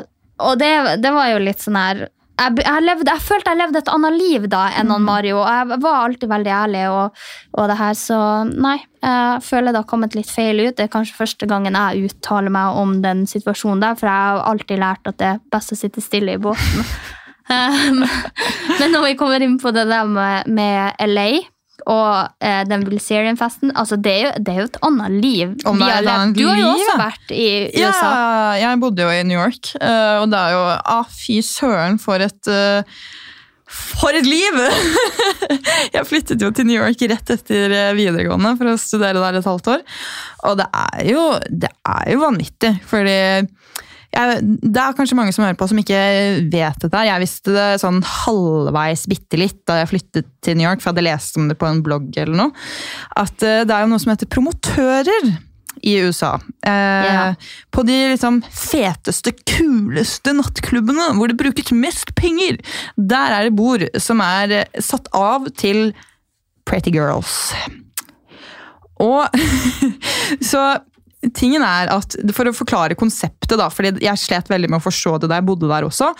[0.47, 2.03] og det, det var jo litt sånn her
[2.37, 4.91] jeg, jeg, levde, jeg følte jeg levde et annet liv da enn Mm.
[4.93, 5.37] han Mario.
[5.41, 7.23] og Jeg var alltid veldig ærlig, og,
[7.57, 8.75] og det her, så nei.
[9.01, 10.75] Jeg føler det har kommet litt feil ut.
[10.77, 14.43] Det er kanskje første gangen jeg uttaler meg om den situasjonen der, for jeg har
[14.51, 16.85] alltid lært at det er best å sitte stille i båten.
[17.47, 18.01] Um,
[18.75, 21.29] men når vi kommer inn på det der med, med LA
[21.85, 25.53] og eh, den Bilzerian-festen altså det, er jo, det er jo et annet liv.
[25.69, 28.09] Om det er et annet Du har jo også vært i Ja, USA.
[28.63, 30.65] jeg bodde jo i New York, eh, og det er jo
[30.97, 32.97] ah, Fy søren, for et eh,
[33.67, 34.59] For et liv!
[35.95, 39.47] jeg flyttet jo til New York rett etter eh, videregående for å studere der et
[39.49, 39.83] halvt år.
[40.47, 43.17] Og det er jo, det er jo vanvittig, fordi
[44.15, 45.97] jeg, det er kanskje mange som hører på som ikke
[46.51, 47.01] vet dette.
[47.05, 50.95] Jeg visste det sånn halvveis bitte litt da jeg flyttet til New York, for jeg
[50.95, 52.65] hadde lest om det på en blogg eller noe.
[53.19, 55.29] At eh, det er jo noe som heter promotører
[55.85, 56.31] i USA.
[56.65, 57.25] Eh, Ja.
[57.69, 62.57] På de liksom feteste, kuleste nattklubbene hvor det brukes mest penger,
[62.97, 65.91] der er det bord som er satt av til
[66.65, 67.51] pretty girls.
[69.03, 69.29] Og
[70.49, 70.63] så
[71.33, 75.17] tingen er at, For å forklare konseptet, da, fordi jeg slet veldig med å forstå
[75.23, 76.11] det da jeg bodde der også.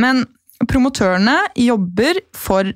[0.00, 0.24] Men
[0.70, 2.68] promotørene jobber for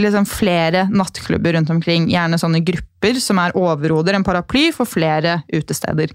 [0.00, 2.08] liksom flere nattklubber rundt omkring.
[2.10, 6.12] Gjerne sånne grupper som er overhoder en paraply for flere utesteder.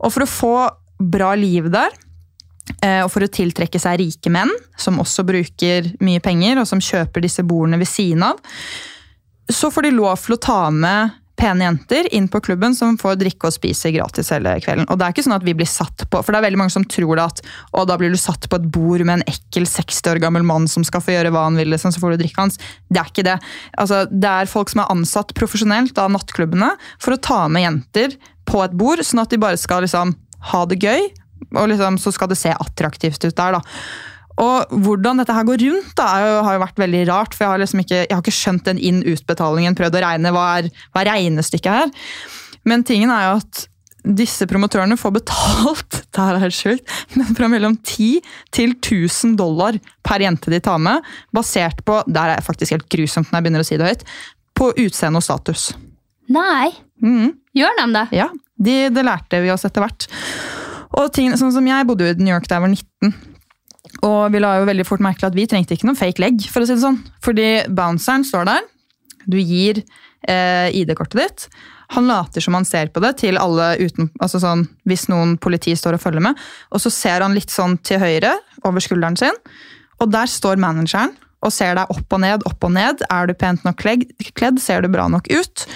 [0.00, 0.54] Og for å få
[1.00, 1.92] bra liv der,
[2.82, 6.82] eh, og for å tiltrekke seg rike menn, som også bruker mye penger, og som
[6.82, 8.40] kjøper disse bordene ved siden av,
[9.50, 13.16] så får de lov til å ta med pene jenter inn på klubben som får
[13.20, 14.86] drikke og spise gratis hele kvelden.
[14.90, 16.74] Og det er ikke sånn at vi blir satt på, for det er veldig mange
[16.74, 19.68] som tror det at å, da blir du satt på et bord med en ekkel
[19.68, 22.22] 60 år gammel mann som skal få gjøre hva han vil, liksom, så får du
[22.24, 22.60] drikke hans.
[22.88, 23.38] Det er ikke det.
[23.80, 28.18] Altså, det er folk som er ansatt profesjonelt av nattklubbene for å ta med jenter
[28.50, 30.14] på et bord, sånn at de bare skal liksom
[30.52, 31.10] ha det gøy,
[31.56, 33.58] og liksom, så skal det se attraktivt ut der.
[33.58, 33.62] da.
[34.40, 37.34] Og hvordan dette her går rundt, da, jo, har jo vært veldig rart.
[37.34, 40.46] For jeg har liksom ikke, jeg har ikke skjønt den inn-utbetalingen, prøvd å regne hva
[40.60, 41.92] er, hva er regnestykket her.
[42.68, 43.66] Men tingen er jo at
[44.00, 48.22] disse promotørene får betalt det her er helt sjukt, men fra mellom 10
[48.54, 51.04] til 1000 dollar per jente de tar med,
[51.36, 54.06] basert på det er faktisk helt grusomt når jeg begynner å si det høyt,
[54.56, 55.70] på utseende og status.
[56.30, 56.70] Nei.
[57.02, 57.34] Mm.
[57.56, 58.06] Gjør de det?
[58.16, 58.28] Ja,
[58.60, 60.08] de, det lærte vi oss etter hvert.
[60.98, 63.29] Og ting, sånn som Jeg bodde i New York da jeg var 19.
[64.06, 66.46] Og vi la jo veldig fort merke til at vi trengte ikke noen fake leg.
[66.48, 67.02] for å si det sånn.
[67.24, 68.70] Fordi bounceren står der,
[69.28, 69.82] du gir
[70.28, 71.48] eh, ID-kortet ditt.
[71.96, 75.74] Han later som han ser på det til alle uten, altså sånn, hvis noen politi
[75.76, 76.38] står og følger med.
[76.70, 79.36] Og så ser han litt sånn til høyre over skulderen sin,
[80.00, 83.02] og der står manageren og ser deg opp og ned, opp og ned.
[83.10, 85.66] Er du pent nok kledd, ser du bra nok ut?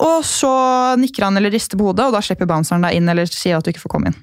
[0.00, 0.52] Og så
[1.00, 3.66] nikker han eller rister på hodet, og da slipper bounceren deg inn eller sier at
[3.66, 4.20] du ikke får komme inn.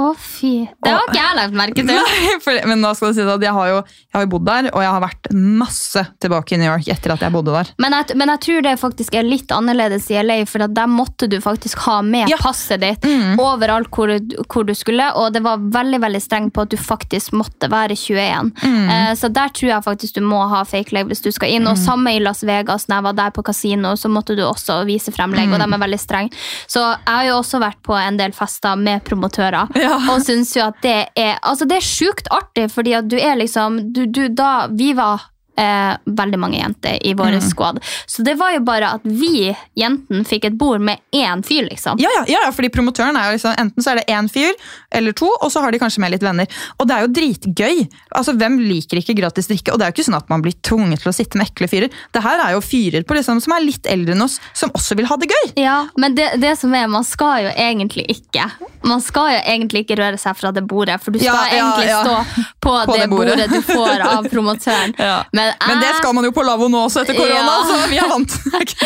[0.00, 0.64] Å, fy.
[0.80, 1.90] Det har ikke jeg lagt merke til.
[1.92, 4.46] Nei, for, men da skal det si at jeg har, jo, jeg har jo bodd
[4.48, 7.72] der, og jeg har vært masse tilbake i New York etter at jeg bodde der.
[7.84, 11.28] Men jeg, men jeg tror det faktisk er litt annerledes i LA, for der måtte
[11.28, 12.38] du faktisk ha med Ja.
[12.40, 13.36] passet ditt Mm.
[13.42, 16.76] overalt hvor, du- hvor du skulle, og det var veldig veldig strengt på at du
[16.80, 18.52] faktisk måtte være 21.
[18.64, 18.88] Mm.
[18.90, 21.66] Eh, så der tror jeg faktisk du må ha fake leg hvis du skal inn.
[21.68, 24.80] Og samme i Las Vegas, når jeg var der på kasino, så måtte du også
[24.88, 25.66] vise frem leg, og Mm.
[25.68, 26.32] de er veldig strenge.
[26.66, 29.89] Så jeg har jo også vært på en del fester med promotører, Ja.
[29.96, 33.38] Og syns jo at det er Altså, det er sjukt artig, fordi at du er
[33.40, 37.44] liksom du, du, Da vi var eh, veldig mange jenter i vår Mm.
[37.50, 37.78] squad.
[38.06, 42.00] Så det var jo bare at vi jentene fikk et bord med én fyr, liksom.
[42.00, 44.52] Ja, ja, ja, fordi promotøren er jo liksom, Enten så er det én fyr
[44.96, 46.46] eller to, og så har de kanskje med litt venner.
[46.80, 47.88] Og det er jo dritgøy.
[48.16, 49.72] Altså, Hvem liker ikke gratis drikke?
[49.74, 51.68] Og det er jo ikke sånn at man blir tvunget til å sitte med ekle
[51.68, 51.90] fyrer.
[52.14, 54.96] Det her er jo fyrer på liksom, som er litt eldre enn oss, som også
[54.96, 55.52] vil ha det gøy.
[55.60, 58.48] Ja, men det, det som er, man skal jo egentlig ikke
[58.82, 61.64] Man skal jo egentlig ikke røre seg fra det bordet, for du skal Ja, ja,
[61.66, 63.36] egentlig stå på, På det, det bordet.
[63.36, 63.50] bordet.
[63.50, 64.94] du får av promotøren.
[64.98, 65.24] Ja.
[65.36, 67.62] Men, Men det skal man jo på lavvo nå også etter korona, Ja.
[67.68, 68.36] så vi er vant.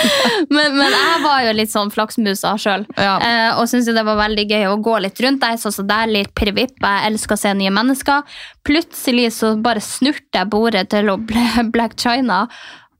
[0.55, 2.87] men, men jeg var jo litt sånn flaksmusa sjøl.
[2.96, 3.14] Ja.
[3.18, 5.59] Eh, og syntes det var veldig gøy å gå litt rundt der.
[5.61, 8.22] Sånn som der, litt privipp, Jeg elsker å se nye mennesker.
[8.66, 12.44] Plutselig så bare snurte jeg bordet til å bli Black China.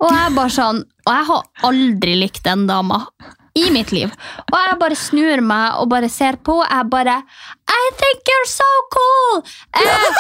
[0.03, 3.05] Og jeg bare sånn Og jeg har aldri likt den dama.
[3.55, 4.11] I mitt liv.
[4.51, 6.57] Og jeg bare snur meg og bare ser på.
[6.63, 7.21] og Jeg bare
[7.71, 9.39] I think you're so cool!
[9.73, 10.11] Uh,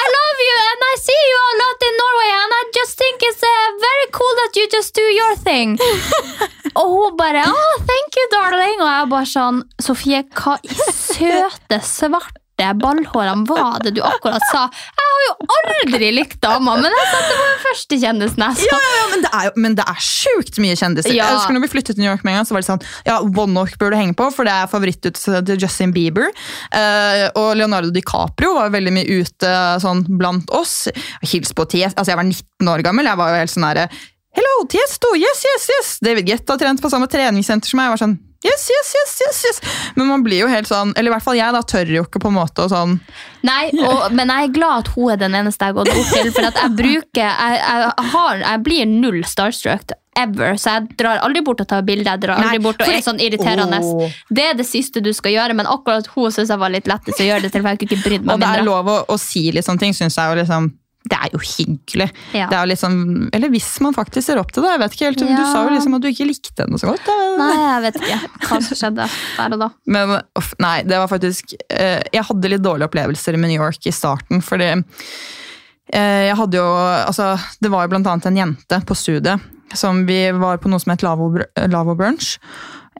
[0.00, 3.26] I love you and I see you a lot in Norway and I just think
[3.26, 5.78] it's uh, very cool that you just do your thing.
[6.78, 8.80] Og hun bare oh, thank you, darling.
[8.80, 14.66] Og jeg bare sånn Sofie, hva i søte, svarte ballhårene var det du akkurat sa?
[14.72, 18.60] Jeg har jo aldri likt damer, men jeg sa det var den første kjendisen jeg
[18.62, 18.70] så.
[18.72, 21.12] Ja, ja, men det er jo men det er sjukt mye kjendiser.
[21.12, 21.28] Ja.
[21.28, 22.84] Jeg husker når vi flyttet til New York med en gang, så var det sånn
[23.08, 26.28] Ja, One-Ock burde henge på, for det er favorittutstedet til Justin Bieber.
[26.72, 30.86] Eh, og Leonardo DiCaprio var jo veldig mye ute sånn blant oss.
[31.26, 31.96] Hils på TS.
[31.96, 33.08] Altså, jeg var 19 år gammel.
[33.10, 33.88] Jeg var jo helt sånn herre
[34.36, 35.14] Hello, Tiesto!
[35.16, 35.90] Yes, yes, yes!
[36.04, 37.86] David Guetta trent på samme treningssenter som meg.
[37.88, 39.60] Jeg var sånn Yes, yes, yes, yes, yes!
[39.96, 42.20] Men man blir jo helt sånn Eller i hvert fall jeg, da tør jo ikke
[42.20, 42.98] på en måte å sånn
[43.46, 46.10] Nei, og, men jeg er glad at hun er den eneste jeg har gått opp
[46.12, 46.32] til.
[46.34, 51.20] For at jeg bruker Jeg, jeg, har, jeg blir null starstruck ever, så jeg drar
[51.24, 52.08] aldri bort og tar bilde.
[52.08, 53.82] Jeg drar aldri Nei, bort og er sånn irriterende.
[53.84, 54.14] Åh.
[54.32, 57.20] Det er det siste du skal gjøre, men akkurat hun syns jeg var litt lettest
[57.20, 57.60] å gjøre det til.
[57.60, 58.38] For jeg kunne ikke brydd meg mindre.
[58.38, 58.70] Og det er mindre.
[58.70, 60.70] lov å, å si litt sånne ting, syns jeg Og liksom
[61.06, 62.08] det er jo hyggelig.
[62.34, 62.48] Ja.
[62.50, 62.96] Det er liksom,
[63.36, 64.72] eller hvis man faktisk ser opp til det.
[64.74, 67.10] jeg vet ikke helt, Du sa jo liksom at du ikke likte henne så godt.
[67.40, 69.70] Nei, jeg vet ikke hva som skjedde der og da.
[69.96, 73.86] Men uff, nei, det var faktisk eh, Jeg hadde litt dårlige opplevelser med New York
[73.86, 76.70] i starten, fordi eh, jeg hadde jo
[77.06, 80.78] Altså, det var jo blant annet en jente på studiet som vi var på noe
[80.78, 81.26] som het Lavo,
[81.66, 82.36] Lavo Brunch.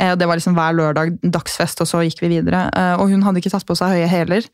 [0.00, 2.66] Eh, og det var liksom hver lørdag dagsfest, og så gikk vi videre.
[2.76, 4.48] Eh, og hun hadde ikke tatt på seg høye hæler.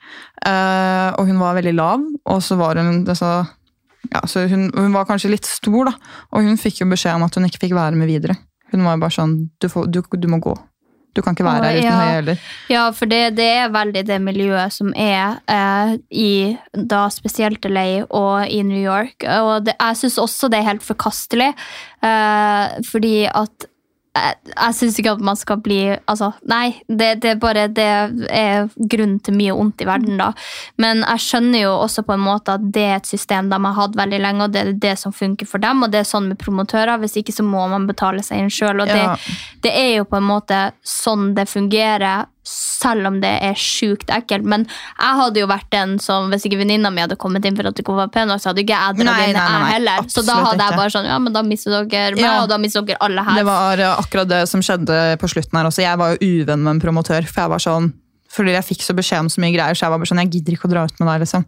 [0.47, 3.35] Eh, og hun var veldig lav, og så var hun altså,
[4.11, 5.97] ja, så hun, hun var kanskje litt stor, da.
[6.33, 8.39] Og hun fikk jo beskjed om at hun ikke fikk være med videre.
[8.73, 10.55] Hun var jo bare sånn Du, får, du, du må gå.
[11.13, 11.97] Du kan ikke være her uten ja.
[11.97, 12.45] høye hæler.
[12.73, 16.33] Ja, for det, det er veldig det miljøet som er eh, i
[16.73, 19.27] da spesielt LA og i New York.
[19.29, 21.51] Og det, jeg syns også det er helt forkastelig,
[22.01, 23.69] eh, fordi at
[24.13, 25.79] jeg, jeg syns ikke at man skal bli
[26.11, 26.75] Altså, nei.
[26.89, 27.87] Det, det er bare Det
[28.29, 30.33] er grunnen til mye ondt i verden, da.
[30.83, 33.79] Men jeg skjønner jo også på en måte at det er et system de har
[33.79, 35.83] hatt veldig lenge, og det er det som funker for dem.
[35.87, 37.01] Og det er sånn med promotører.
[37.01, 38.85] Hvis ikke så må man betale seg inn sjøl.
[38.85, 39.17] Og Ja.
[39.17, 44.11] det, det er jo på en måte sånn det fungerer, selv om det er sjukt
[44.11, 44.45] ekkelt.
[44.49, 47.69] Men jeg hadde jo vært den som, hvis ikke venninna mi hadde kommet inn for
[47.71, 50.09] at hun var pen så hadde ikke jeg dratt inn, jeg heller.
[50.11, 52.43] Så da hadde jeg bare sånn, ja, men da mister dere meg, Ja.
[52.43, 53.39] og da mister dere alle her.
[53.39, 55.83] Det var akkurat det som skjedde på slutten her også.
[55.87, 57.93] Jeg var jo uvenn med en promotør, for jeg var sånn
[58.33, 60.31] Fordi jeg fikk så beskjed om så mye greier, så jeg var bare sånn, jeg
[60.39, 61.21] gidder ikke å dra ut med deg.
[61.27, 61.45] liksom.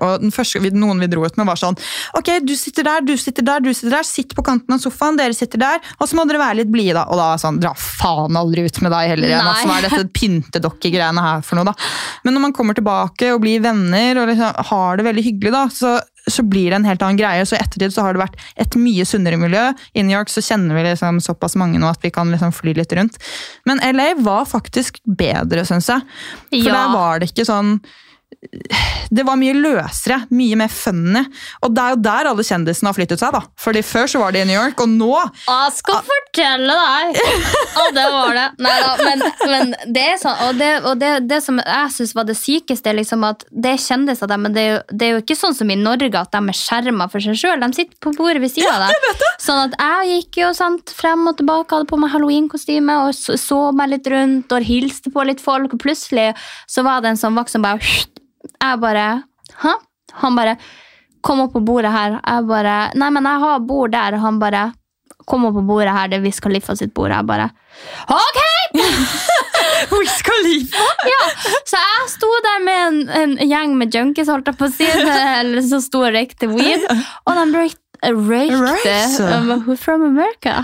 [0.00, 1.76] Og- den første noen vi dro ut med var sånn,
[2.16, 5.16] ok, du sitter der, du sitter der, du sitter der, sitt på kanten av sofaen,
[5.18, 7.04] dere sitter der, og så må dere være litt blide da.
[7.04, 9.44] Og da var jeg sånn, dra faen aldri ut med deg heller igjen.
[9.52, 11.74] Altså, hva er dette pyntedokkegreiene her for noe da?
[12.24, 15.64] Men når man kommer tilbake og blir venner og liksom har det veldig hyggelig da,
[15.68, 17.44] så, så blir det en helt annen greie.
[17.46, 19.68] Så i ettertid så har det vært et mye sunnere miljø.
[19.94, 22.74] I New York så kjenner vi liksom såpass mange nå at vi kan liksom fly
[22.74, 23.18] litt rundt.
[23.64, 26.02] Men LA var faktisk bedre, synes jeg.
[26.50, 26.72] For Ja.
[26.74, 27.80] der var det ikke sånn
[29.10, 31.22] det var mye løsere, mye mer funny.
[31.64, 33.34] Og det er jo der alle kjendisene har flyttet seg.
[33.34, 33.42] da.
[33.60, 37.20] Fordi Før så var de i New York, og nå Jeg skal fortelle deg!
[37.82, 38.46] Og det var det.
[38.66, 42.26] Neida, men, men det er sånn, og det, og det, det som jeg syns var
[42.28, 45.14] det sykeste, er liksom at det er kjendiser, der, men det er, jo, det er
[45.14, 47.62] jo ikke sånn som i Norge at de er skjerma for seg sjøl.
[47.62, 49.24] De sitter på bordet ved sida av deg.
[49.46, 53.36] Sånn at jeg gikk jo sant, frem og tilbake, hadde på meg halloweenkostyme og så,
[53.38, 56.30] så meg litt rundt og hilste på litt folk, og plutselig
[56.70, 57.84] så var det en sånn vakt som bare
[58.62, 59.06] Jeg bare
[59.62, 59.74] Hæ?
[60.22, 60.56] Han bare
[61.26, 62.18] Kom opp på bordet her.
[62.22, 64.16] Jeg bare Nei, men jeg har bord der.
[64.22, 64.72] Han bare
[65.26, 67.10] Kom opp på bordet her, det er Wiz Khalifa sitt bord.
[67.10, 67.48] Jeg bare
[68.08, 68.38] Ok!
[69.98, 70.84] Wiz Khalifa!
[71.12, 71.24] Ja,
[71.66, 74.86] Så jeg sto der med en, en gjeng med junkies, holdt jeg på å si,
[75.40, 76.86] eller som sto og røykte weed,
[77.26, 78.94] og de røykte Røykte?
[79.34, 80.62] um, from America?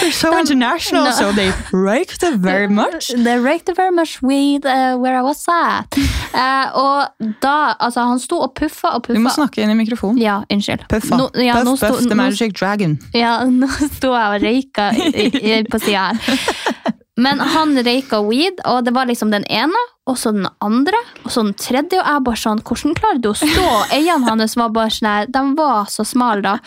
[0.00, 1.10] They're so international, No.
[1.12, 3.10] so they raked very much.
[3.12, 5.92] They raked very much weed uh, where I was at.
[6.36, 10.18] Eh, og da, altså Han sto og puffa og Du må snakke inn i mikrofonen.
[10.20, 10.82] Ja, unnskyld.
[10.90, 11.16] Puffa.
[11.16, 12.98] Nå- ja, puff, sto- puff, the nå- magic dragon.
[13.16, 16.44] Ja, nå sto jeg og røyka i, i, på sida her.
[17.24, 21.30] Men han røyka weed, og det var liksom den ene, og så den andre, og
[21.32, 21.96] så den tredje.
[22.02, 23.70] Og jeg bare sånn, hvordan klarer du å stå?
[23.96, 26.58] Øynene hans var bare sånn her, de var så smale da.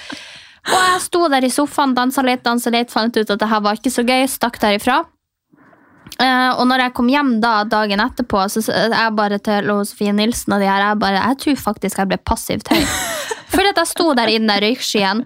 [0.69, 3.62] Og jeg sto der i sofaen, dansa litt, dansa litt, fant ut at det her
[3.62, 5.03] var ikke så gøy, stakk derifra.
[6.19, 10.12] Eh, og når jeg kom hjem da dagen etterpå, så sa jeg bare til Sofie
[10.15, 12.82] Nilsen og de her, jeg bare, jeg tror faktisk jeg ble passivt høy.
[13.53, 15.23] Fordi at jeg sto der i den der røykskyen,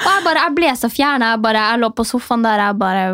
[0.00, 2.78] og jeg bare, jeg ble så fjern, jeg bare, jeg lå på sofaen der, jeg
[2.80, 3.04] bare,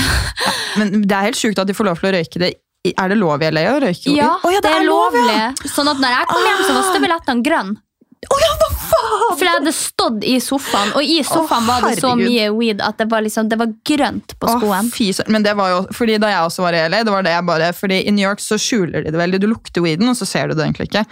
[0.46, 2.54] ja, Men det er helt sjukt at de får lov til å røyke det.
[2.98, 4.10] Er det lov i LA å røyke?
[4.16, 5.36] ja, oh, ja, det er lov, lovlig.
[5.38, 5.52] ja.
[5.70, 7.76] Sånn at når jeg kom hjem, så var støvelettene grønn.
[8.22, 9.22] Å ja, hva faen?
[9.34, 12.28] For jeg hadde stått i sofaen, og i sofaen Å, var det så herregud.
[12.30, 14.90] mye weed at det var, liksom, det var grønt på Å, skoen.
[14.94, 15.32] fy søren.
[15.34, 17.46] Men det var jo, fordi da jeg også var i LA, det var det jeg
[17.48, 19.40] bare, fordi i New York så skjuler de det veldig.
[19.42, 21.04] Du lukter weeden, og så ser du det egentlig ikke.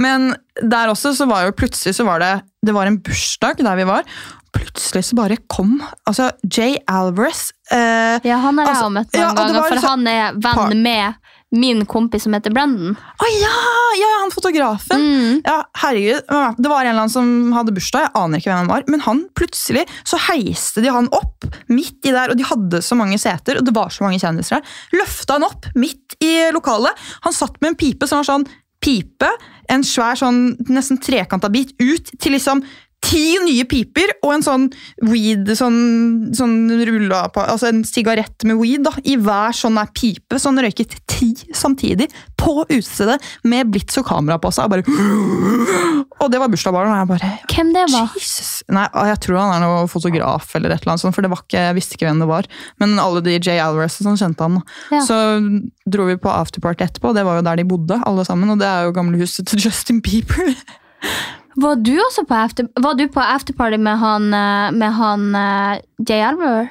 [0.00, 0.30] Men
[0.62, 2.32] der også så var jo plutselig så var det,
[2.64, 4.08] det var en bursdag der vi var.
[4.56, 5.76] Plutselig så bare kom
[6.08, 7.50] altså Jay Alvarez.
[7.70, 9.90] Eh, Ja, han har jeg Altså, jo møtt ja, og det ganger, var for liksom-
[9.90, 11.14] han er venn Par- med
[11.54, 12.96] min kompis som heter Brandon.
[12.96, 13.52] Å ja,
[13.96, 15.02] ja, ja, han fotografen.
[15.02, 15.40] Mm.
[15.46, 16.26] Ja, herregud.
[16.58, 18.86] Det var en eller annen som hadde bursdag, jeg aner ikke hvem han var.
[18.90, 22.98] Men han plutselig så heiste de han opp midt i der, og de hadde så
[22.98, 24.76] mange seter, og det var så mange kjendiser der.
[24.98, 27.06] Løfta han opp midt i lokalet.
[27.28, 28.48] Han satt med en pipe som var sånn
[28.82, 29.28] pipe,
[29.72, 32.60] en svær sånn nesten trekanta bit ut til liksom
[33.06, 34.66] ti nye piper og en sånn
[35.06, 35.78] weed, sånn,
[36.36, 36.56] sånn
[36.88, 40.62] rulla på, altså en sigarett med weed da, i hver sånn der pipe, så han
[40.64, 42.08] røyket ti samtidig
[42.40, 44.66] på utestedet med blitz og kamera på seg.
[44.66, 48.10] Og, bare, og det var bursdagsbarnet, og jeg bare Hvem det var?
[48.18, 48.50] Jesus.
[48.72, 51.44] Nei, jeg tror han er noe fotograf eller et eller annet sånt, for det var
[51.44, 52.50] ikke, jeg visste ikke hvem det var.
[52.82, 54.60] Men alle de Jay Alvarez og sånn kjente han.
[54.94, 55.02] Ja.
[55.06, 55.20] Så
[55.86, 58.52] dro vi på afterparty etterpå, og det var jo der de bodde, alle sammen.
[58.54, 60.54] Og det er jo gamle huset til Justin Bieber.
[61.56, 65.78] Var du også på after, var du på afterparty med han, eh, med han eh,
[66.08, 66.68] Jay Alver?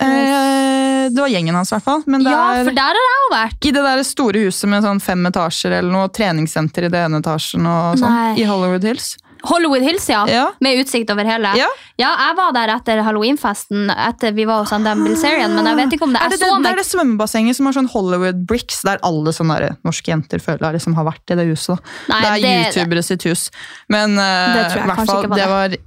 [0.00, 2.04] Eh, det var gjengen hans, i hvert fall.
[2.06, 3.64] Men det Ja, for der har jeg jo vært.
[3.64, 7.20] i det der store huset med sånn fem etasjer eller noe, treningssenter i det ene
[7.20, 9.16] etasjen og sånn, i Hollywood Hills.
[9.48, 10.24] Hollywood Hills, ja.
[10.28, 10.46] Ja.
[10.60, 11.52] Med utsikt over hele.
[11.58, 11.68] Ja.
[12.00, 15.96] jeg var der etter halloweenfesten, etter vi var hos en Dan Bilzerian, men jeg vet
[15.96, 18.42] ikke om det Er det, det, så det er det svømmebassenget som har sånn Hollywood
[18.48, 21.92] bricks, der alle sånne der norske jenter føler liksom har vært i det huset.
[22.10, 23.46] Nei, det er youtubere sitt hus.
[23.92, 25.78] Men uh, Det fall, var det var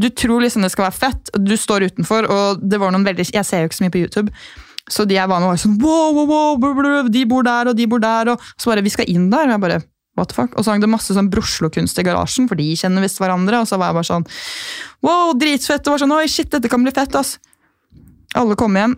[0.00, 3.06] Du tror liksom det skal være fett, og du står utenfor, og det var noen
[3.06, 4.34] veldig Jeg ser jo ikke så mye på YouTube.
[4.90, 7.86] Så de jeg var med, var sånn wow, wow, wow, De bor der, og de
[7.86, 8.32] bor der.
[8.32, 9.46] Og så bare Vi skal inn der.
[9.46, 9.80] Og jeg bare
[10.20, 10.54] What the fuck?
[10.54, 13.62] Og så hang det masse sånn Broslo-kunst i garasjen, for de kjenner visst hverandre.
[13.62, 14.26] Og så var jeg bare sånn
[15.06, 15.86] Wow, dritfett!
[15.86, 17.38] Og var sånn, Oi, shit, dette kan bli fett, ass.
[18.38, 18.94] Alle kom hjem,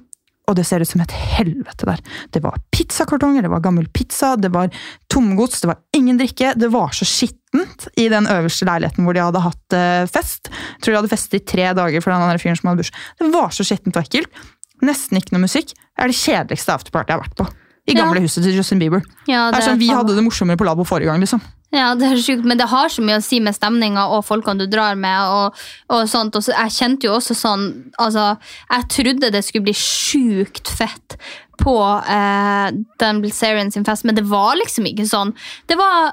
[0.51, 2.01] og det ser ut som et helvete der.
[2.35, 4.73] Det var pizzakartonger, det var gammel pizza, det var
[5.13, 6.53] tomgods, det var ingen drikke.
[6.59, 10.51] Det var så skittent i den øverste leiligheten hvor de hadde hatt eh, fest.
[10.51, 13.09] Jeg tror de hadde fest i tre dager for den andre fyren som hadde bursdag.
[13.23, 14.45] Det var så skittent og ekkelt.
[14.83, 15.77] Nesten ikke noe musikk.
[15.77, 17.49] Det er det kjedeligste afterparty jeg har vært på.
[17.89, 18.05] I Ja.
[18.05, 19.03] gamle huset til Justin Bieber.
[19.27, 21.41] Ja, Det er sånn, Vi faen- hadde det morsommere på labo forrige gang, liksom.
[21.73, 24.59] Ja, det er sjukt, men det har så mye å si med stemninga og folkene
[24.59, 25.19] du drar med.
[25.19, 25.55] og,
[25.91, 26.37] og sånt.
[26.37, 28.39] Og så, jeg kjente jo også sånn altså,
[28.71, 31.17] Jeg trodde det skulle bli sjukt fett
[31.59, 35.35] på eh, Dan Bilzerian sin fest, men det var liksom ikke sånn.
[35.67, 36.13] Det var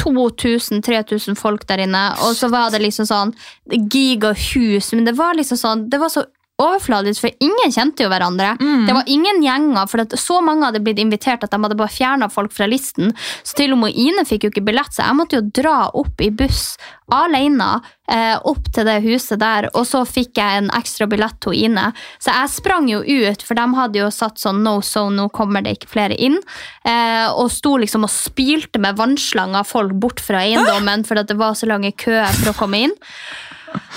[0.00, 3.34] 2000-3000 folk der inne, og så var det liksom sånn
[3.70, 6.24] gigahus, men det var liksom sånn Det var så
[6.58, 8.54] overfladisk, for ingen kjente jo hverandre.
[8.88, 12.28] Det var ingen gjenger, for så mange hadde blitt invitert at de hadde bare fjerna
[12.32, 13.12] folk fra listen.
[13.46, 16.20] Så til og med Ine fikk jo ikke billett, så jeg måtte jo dra opp
[16.24, 16.76] i buss
[17.14, 17.68] alene
[18.10, 21.88] eh, opp til det huset der, og så fikk jeg en ekstra billett til Ine.
[22.20, 25.64] Så jeg sprang jo ut, for de hadde jo satt sånn no so, nå kommer
[25.64, 26.38] det ikke flere inn.
[26.84, 31.38] Eh, og sto liksom og spylte med vannslanger folk bort fra eiendommen, for at det
[31.40, 32.98] var så lange køer for å komme inn.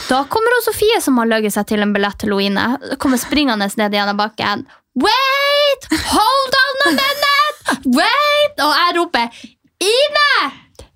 [0.09, 2.65] Da kommer hun Sofie, som har løyet seg til en billett til Ine.
[2.99, 4.65] Kommer springende ned gjennom bakken.
[4.99, 5.87] Wait!
[6.11, 7.77] Hold on a minute!
[7.95, 8.59] Wait!
[8.59, 9.43] Og jeg roper
[9.81, 10.31] Ine!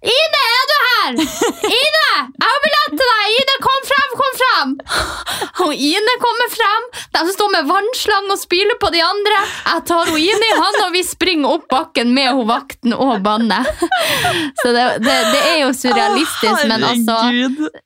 [0.06, 1.20] Ine, er du her?
[1.70, 2.04] Ine!
[2.16, 3.36] Jeg har billett til deg!
[3.40, 4.74] Ine, kom frem, kom frem!
[5.66, 6.88] Og Ine kommer frem.
[7.16, 9.42] De står med vannslang og spyler på de andre.
[9.66, 13.18] Jeg tar hun Ine i hånda, og vi springer opp bakken med hun vakten og
[13.26, 13.70] bannet.
[14.62, 17.18] Så det, det, det er jo surrealistisk, men altså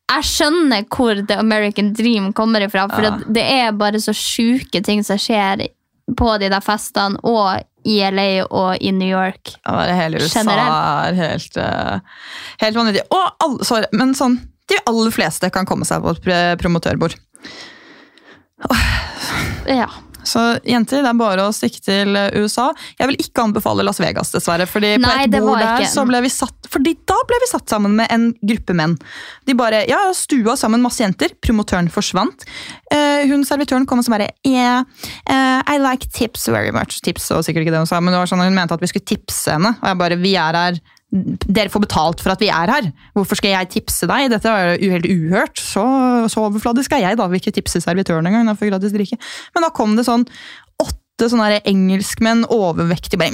[0.09, 2.88] jeg skjønner hvor The American Dream kommer ifra.
[2.91, 5.67] For det, det er bare så sjuke ting som skjer
[6.17, 9.54] på de der festene, og i LA og i New York.
[9.64, 10.76] Ja, det hele USA Generelt.
[10.76, 12.00] er helt, eh,
[12.66, 13.06] helt vanvittig.
[13.16, 17.16] Og alle, sorry, men sånn, de aller fleste kan komme seg på et promotørbord.
[19.70, 19.88] Ja.
[20.24, 22.70] Så jenter, det er bare å stikke til eh, USA.
[22.99, 24.67] Jeg vil ikke anbefale Las Vegas, dessverre.
[24.67, 27.47] fordi på Nei, et bord der ikke- så ble vi satt Fordi da ble vi
[27.49, 28.95] satt sammen med en gruppe menn.
[29.45, 31.30] De bare, ja, stua sammen masse jenter.
[31.41, 32.45] Promotøren forsvant.
[32.91, 34.84] Eh, hun servitøren kom og så bare yeah,
[35.30, 37.01] uh, I like tips very much.
[37.01, 38.88] Tips og sikkert ikke det hun sa, men det var sånn hun mente at vi
[38.88, 39.76] skulle tipse henne.
[39.82, 40.80] Og jeg bare, vi er her
[41.10, 42.88] dere får betalt for at vi er her.
[43.18, 44.30] Hvorfor skal jeg tipse deg?
[44.30, 45.57] Dette var jo helt uhørt.
[45.57, 45.84] Så,
[46.30, 47.26] så overfladisk er jeg, da.
[47.32, 48.45] Vil ikke tipse servitøren engang.
[48.70, 49.18] jeg gratis drikke.
[49.55, 50.28] Men da kom det sånn
[50.80, 53.34] åtte sånne engelskmenn, overvektige, bare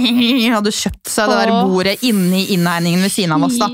[0.56, 3.58] hadde kjøpt seg det der bordet bordet inni innhegningen ved siden av oss.
[3.60, 3.68] da.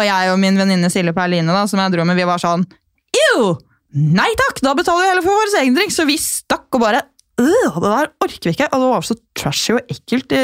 [0.00, 2.66] Og jeg og min venninne Silje Perline, da, som jeg dro med, vi var sånn
[3.14, 3.52] Ew!
[3.94, 4.58] Nei takk!
[4.64, 5.94] Da betaler vi heller for vår egen drink!
[5.94, 8.68] Så vi stakk og bare Øh, det der orker vi ikke!
[8.70, 10.34] Og det var så trashy og ekkelt.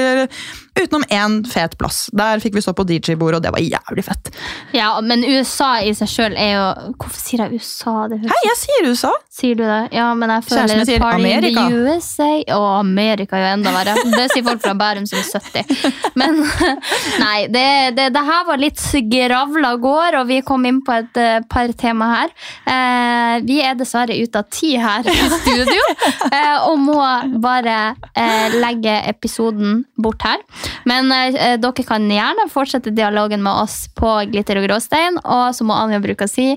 [0.80, 2.06] Utenom én fet plass.
[2.16, 4.30] Der fikk vi stå på DJ-bordet, og det var jævlig fett.
[4.76, 7.94] ja, men USA i seg sjøl er jo Hvorfor sier jeg USA?
[8.10, 9.12] Det Hei, jeg sier USA!
[9.40, 9.80] Sier du det?
[9.96, 12.30] Ja, men jeg føler Kjæresten sier party in the USA.
[12.56, 13.94] Og Amerika er jo enda verre.
[14.12, 15.94] Det sier folk fra Bærum som er 70.
[16.20, 16.40] Men
[17.24, 17.66] nei, det,
[17.96, 21.72] det, det her var litt gravla gård, og vi kom inn på et eh, par
[21.78, 22.34] tema her.
[22.64, 25.86] Eh, vi er dessverre ute av tid her i studio,
[26.36, 26.98] eh, og må
[27.42, 27.78] bare
[28.14, 30.42] eh, legge episoden bort her.
[30.88, 35.66] Men eh, dere kan gjerne fortsette dialogen med oss på Glitter og gråstein, og så
[35.66, 36.54] må Anja bruker å si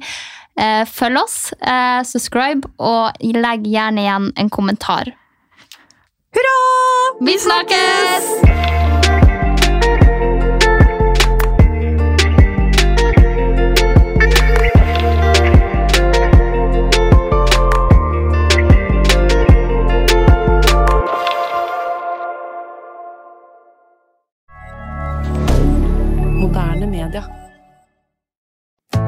[0.59, 5.13] Eh, følg oss, eh, subscribe, og legg gjerne igjen en kommentar.
[6.33, 6.57] Hurra!
[7.21, 8.92] Vi snakkes!